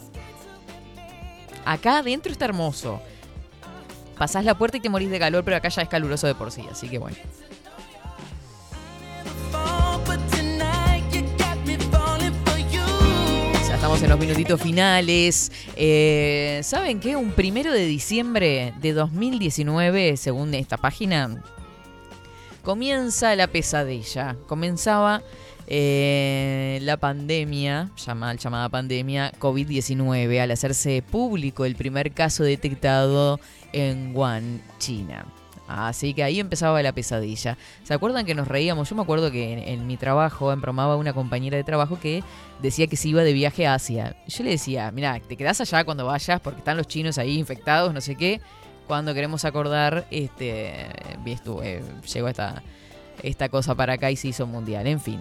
[1.64, 3.00] Acá adentro está hermoso.
[4.18, 6.52] Pasás la puerta y te morís de calor, pero acá ya es caluroso de por
[6.52, 6.62] sí.
[6.70, 7.16] Así que bueno.
[13.86, 15.52] Estamos en los minutitos finales.
[15.76, 17.14] Eh, ¿Saben qué?
[17.14, 21.40] Un primero de diciembre de 2019, según esta página,
[22.64, 24.36] comienza la pesadilla.
[24.48, 25.22] Comenzaba
[25.68, 33.38] eh, la pandemia, mal llamada pandemia COVID-19, al hacerse público el primer caso detectado
[33.72, 35.26] en Wuhan, China.
[35.68, 37.58] Así que ahí empezaba la pesadilla.
[37.82, 38.88] ¿Se acuerdan que nos reíamos?
[38.88, 42.22] Yo me acuerdo que en, mi trabajo embromaba una compañera de trabajo que
[42.62, 44.16] decía que se iba de viaje a Asia.
[44.28, 47.92] Yo le decía, mira, te quedás allá cuando vayas porque están los chinos ahí infectados,
[47.92, 48.40] no sé qué.
[48.86, 50.86] Cuando queremos acordar, este,
[51.24, 51.82] estu- eh,
[52.14, 52.62] llegó esta,
[53.24, 54.86] esta cosa para acá y se hizo mundial.
[54.86, 55.18] En fin.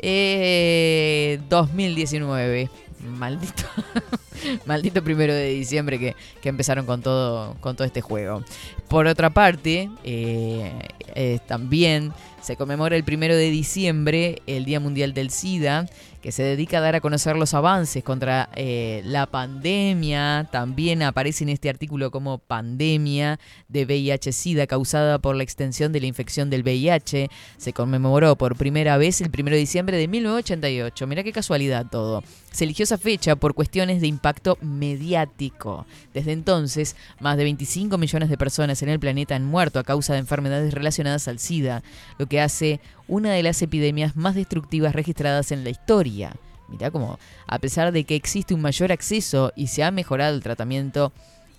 [0.00, 2.68] Eh, 2019.
[3.00, 3.64] Maldito.
[4.66, 8.42] Maldito primero de diciembre que, que empezaron con todo, con todo este juego.
[8.88, 15.30] Por otra parte, eh, también se conmemora el primero de diciembre el Día Mundial del
[15.30, 15.86] SIDA,
[16.26, 20.48] que se dedica a dar a conocer los avances contra eh, la pandemia.
[20.50, 26.06] También aparece en este artículo como pandemia de VIH-Sida causada por la extensión de la
[26.06, 27.30] infección del VIH.
[27.58, 31.06] Se conmemoró por primera vez el primero de diciembre de 1988.
[31.06, 32.24] Mirá qué casualidad todo.
[32.50, 35.86] Se eligió esa fecha por cuestiones de impacto mediático.
[36.12, 40.14] Desde entonces, más de 25 millones de personas en el planeta han muerto a causa
[40.14, 41.84] de enfermedades relacionadas al SIDA,
[42.18, 46.34] lo que hace una de las epidemias más destructivas registradas en la historia.
[46.68, 50.42] Mirá como, a pesar de que existe un mayor acceso y se ha mejorado el
[50.42, 51.12] tratamiento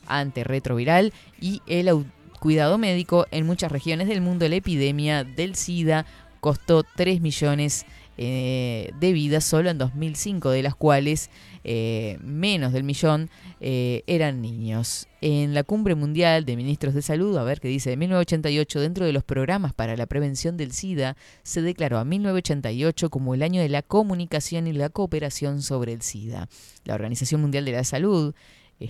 [0.06, 2.06] antirretroviral y el
[2.40, 6.06] cuidado médico en muchas regiones del mundo, la epidemia del SIDA
[6.40, 7.86] costó 3 millones
[8.18, 11.30] eh, de vidas solo en 2005, de las cuales
[11.70, 15.10] eh, menos del millón eh, eran niños.
[15.20, 19.06] En la cumbre mundial de ministros de salud, a ver qué dice, de 1988, dentro
[19.06, 23.62] de los programas para la prevención del SIDA, se declaró a 1988 como el año
[23.62, 26.48] de la comunicación y la cooperación sobre el SIDA.
[26.86, 28.34] La Organización Mundial de la Salud
[28.80, 28.88] eh,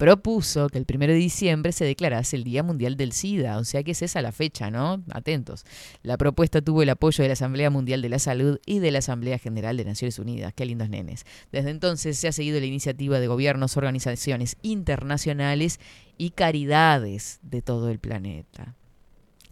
[0.00, 3.82] propuso que el 1 de diciembre se declarase el Día Mundial del SIDA, o sea
[3.82, 5.04] que es esa la fecha, ¿no?
[5.12, 5.66] Atentos.
[6.02, 9.00] La propuesta tuvo el apoyo de la Asamblea Mundial de la Salud y de la
[9.00, 10.54] Asamblea General de Naciones Unidas.
[10.54, 11.26] Qué lindos nenes.
[11.52, 15.78] Desde entonces se ha seguido la iniciativa de gobiernos, organizaciones internacionales
[16.16, 18.76] y caridades de todo el planeta.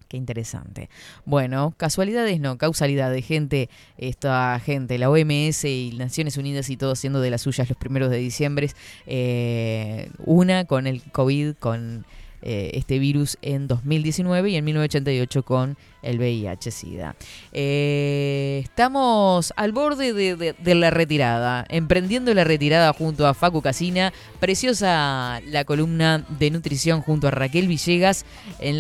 [0.09, 0.89] Qué interesante.
[1.27, 3.27] Bueno, casualidades no, causalidades.
[3.27, 7.77] Gente, esta gente, la OMS y Naciones Unidas y todo haciendo de las suyas los
[7.77, 8.71] primeros de diciembre.
[9.07, 12.07] Eh, una con el COVID, con
[12.43, 17.17] eh, este virus en 2019 y en 1988 con el VIH-Sida.
[17.53, 24.13] Eh, estamos al borde de, la retirada, emprendiendo la retirada junto a Facu Casina.
[24.39, 28.25] Preciosa la columna de nutrición junto a Raquel Villegas.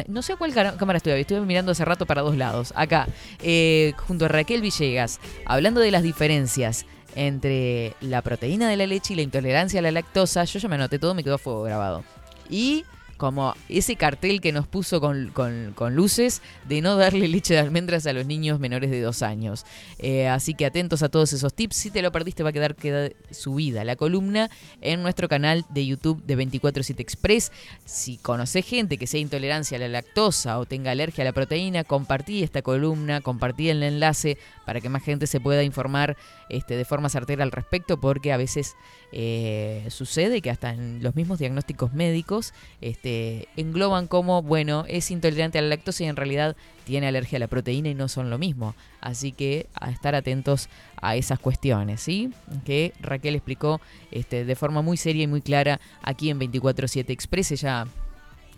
[0.06, 2.72] No sé a cuál cámara estuve, estuve mirando hace rato para dos lados.
[2.76, 3.08] Acá,
[3.42, 9.14] eh, junto a Raquel Villegas, hablando de las diferencias entre la proteína de la leche
[9.14, 10.44] y la intolerancia a la lactosa.
[10.44, 12.04] Yo ya me anoté todo, me quedó a fuego grabado.
[12.48, 12.84] Y
[13.18, 18.12] como ese cartel que nos puso con, luces de no darle leche de almendras a
[18.12, 19.66] los niños menores de dos años.
[19.98, 21.76] Eh, así que atentos a todos esos tips.
[21.76, 24.48] Si te lo perdiste va a quedar queda subida la columna
[24.80, 27.52] en nuestro canal de YouTube de 247 Express.
[27.84, 31.84] Si conoces gente que sea intolerancia a la lactosa o tenga alergia a la proteína,
[31.84, 34.38] compartí esta columna, compartí el enlace
[34.68, 36.18] para que más gente se pueda informar
[36.50, 38.76] este, de forma certera al respecto, porque a veces
[39.12, 42.52] eh, sucede que hasta en los mismos diagnósticos médicos
[42.82, 46.54] este, engloban como, bueno, es intolerante a la lactosa y en realidad
[46.84, 48.74] tiene alergia a la proteína y no son lo mismo.
[49.00, 50.68] Así que a estar atentos
[51.00, 52.30] a esas cuestiones, ¿sí?
[52.66, 53.80] Que Raquel explicó
[54.10, 57.52] este, de forma muy seria y muy clara aquí en 24-7 Express.
[57.52, 57.86] Ella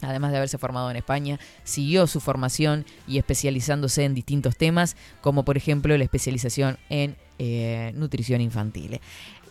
[0.03, 5.45] Además de haberse formado en España, siguió su formación y especializándose en distintos temas, como
[5.45, 9.01] por ejemplo la especialización en eh, nutrición infantil.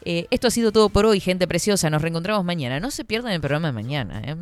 [0.05, 1.89] Eh, esto ha sido todo por hoy, gente preciosa.
[1.89, 2.79] Nos reencontramos mañana.
[2.79, 4.35] No se pierdan el programa de mañana, ¿eh?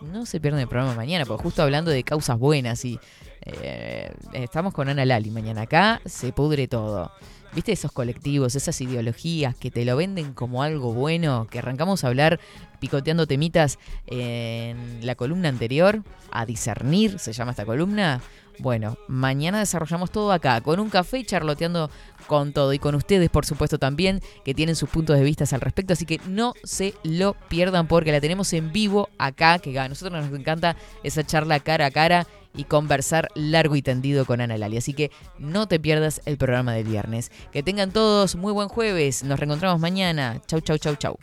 [0.00, 2.98] No se pierdan el programa de mañana, porque justo hablando de causas buenas y
[3.42, 5.62] eh, estamos con Ana Lali mañana.
[5.62, 7.10] Acá se pudre todo.
[7.54, 11.46] ¿Viste esos colectivos, esas ideologías que te lo venden como algo bueno?
[11.48, 12.40] Que arrancamos a hablar
[12.80, 13.78] picoteando temitas
[14.08, 16.02] en la columna anterior,
[16.32, 18.20] a discernir, se llama esta columna.
[18.58, 21.90] Bueno, mañana desarrollamos todo acá, con un café y charloteando
[22.26, 22.72] con todo.
[22.72, 25.92] Y con ustedes, por supuesto, también, que tienen sus puntos de vista al respecto.
[25.92, 30.24] Así que no se lo pierdan porque la tenemos en vivo acá, que a nosotros
[30.24, 34.76] nos encanta esa charla cara a cara y conversar largo y tendido con Ana Lali.
[34.76, 37.30] Así que no te pierdas el programa del viernes.
[37.52, 39.24] Que tengan todos muy buen jueves.
[39.24, 40.40] Nos reencontramos mañana.
[40.46, 41.18] Chau, chau, chau, chau.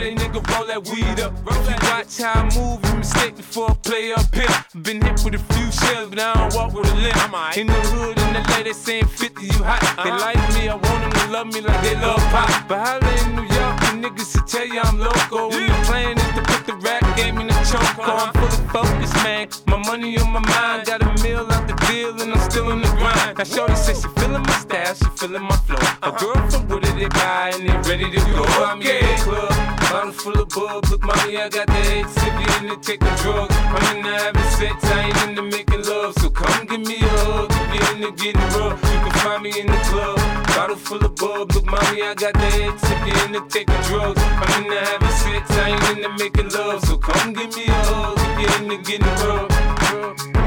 [0.00, 1.32] They nigga roll that weed up.
[1.46, 4.48] If you watch how I move, you mistake before I play up here.
[4.82, 7.56] Been hit with a few shells, but I don't walk with a limp.
[7.56, 9.82] In the hood, in the lady saying 50, you hot.
[10.02, 13.49] They like me, I want them to love me like they love pop.
[13.92, 15.50] Niggas to tell you I'm loco.
[15.50, 17.98] When the plan is to put the rap game in the choke.
[17.98, 18.30] Uh-huh.
[18.30, 19.48] I'm fully focused, man.
[19.66, 22.80] My money on my mind, got a meal out the deal, and I'm still in
[22.82, 23.38] the grind.
[23.38, 25.76] Now, Shorty says she feeling my style, she feeling my flow.
[25.76, 26.18] A uh-huh.
[26.18, 28.44] girl from Wooded, they buy, and they ready to go.
[28.64, 29.50] I'm in the club.
[29.50, 30.10] yeah.
[30.12, 30.84] full of bub.
[30.90, 33.54] Look, mommy, I got the head sippy in the taking drugs.
[33.56, 36.14] I'm in the having sex, I ain't into making love.
[36.20, 37.50] So come give me a hug.
[37.50, 40.18] If you're into getting rough, find me in the club.
[40.48, 41.52] Bottle full of bub.
[41.54, 44.20] Look, mommy, I got the head sippy in the taking drugs.
[44.22, 46.84] I'm in the having sex, I ain't into making love.
[46.84, 48.18] So come give me a hug.
[48.18, 50.39] If you're into getting rough.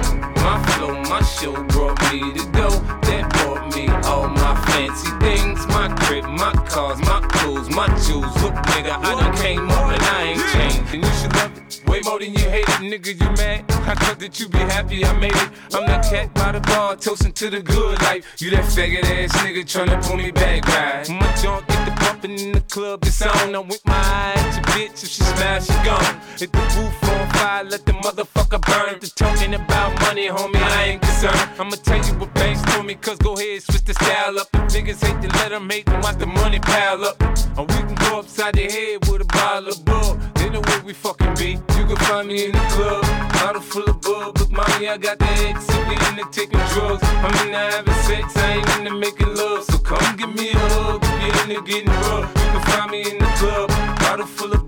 [0.83, 2.69] My my show brought me to go.
[3.07, 5.65] That brought me all my fancy things.
[5.67, 8.35] My crib, my cars, my clothes, my jewels.
[8.43, 10.93] Look, nigga, I done came up and I ain't changed.
[10.93, 13.11] And you should love it way more than you hate it, nigga.
[13.21, 13.63] You mad?
[13.87, 15.49] I thought that you be happy I made it.
[15.73, 18.25] I'm that cat by the bar, toasting to the good life.
[18.39, 21.09] You that faggot ass nigga tryna pull me back, right?
[21.09, 23.55] My junk get the bumping in the club, it's on.
[23.55, 25.03] I'm with my eye at your bitch.
[25.03, 26.19] If she smash, she gone.
[26.37, 28.99] Hit the roof on fire, let the motherfucker burn.
[28.99, 31.49] The talking about money, homie, I ain't concerned.
[31.59, 34.47] I'ma tell you what banks told me, cause go ahead, switch the style up.
[34.53, 37.21] If niggas hate to let them hate them, watch the money pile up.
[37.57, 40.17] Or we can go upside the head with a bottle of bull.
[40.35, 41.51] They know where we fucking be.
[41.77, 43.03] You can find me in the club,
[43.33, 44.37] bottle full of bub.
[44.39, 47.03] Look, mommy, I got the X, sippy in the taking drugs.
[47.03, 49.63] I'm in the having sex, I ain't into making love.
[49.65, 52.29] So come give me a hug, if you're into getting rough.
[52.35, 53.69] You can find me in the club,
[53.99, 54.62] bottle full of.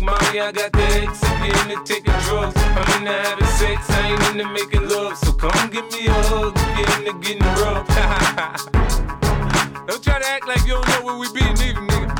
[0.00, 2.56] Look, mommy, I got the X, sippy in the taking drugs.
[2.56, 5.18] I'm in the having sex, I ain't into making love.
[5.18, 7.86] So come give me a hug, if you're into getting rough.
[9.86, 12.10] don't try to act like you don't know where we be, nigga, nigga.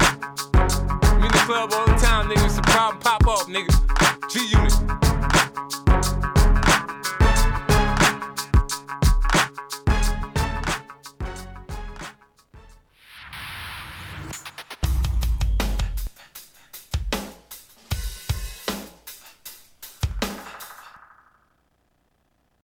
[1.04, 2.44] I'm in the club all the time, nigga.
[2.44, 3.72] It's a problem, pop up, nigga.
[4.28, 4.74] G Unit.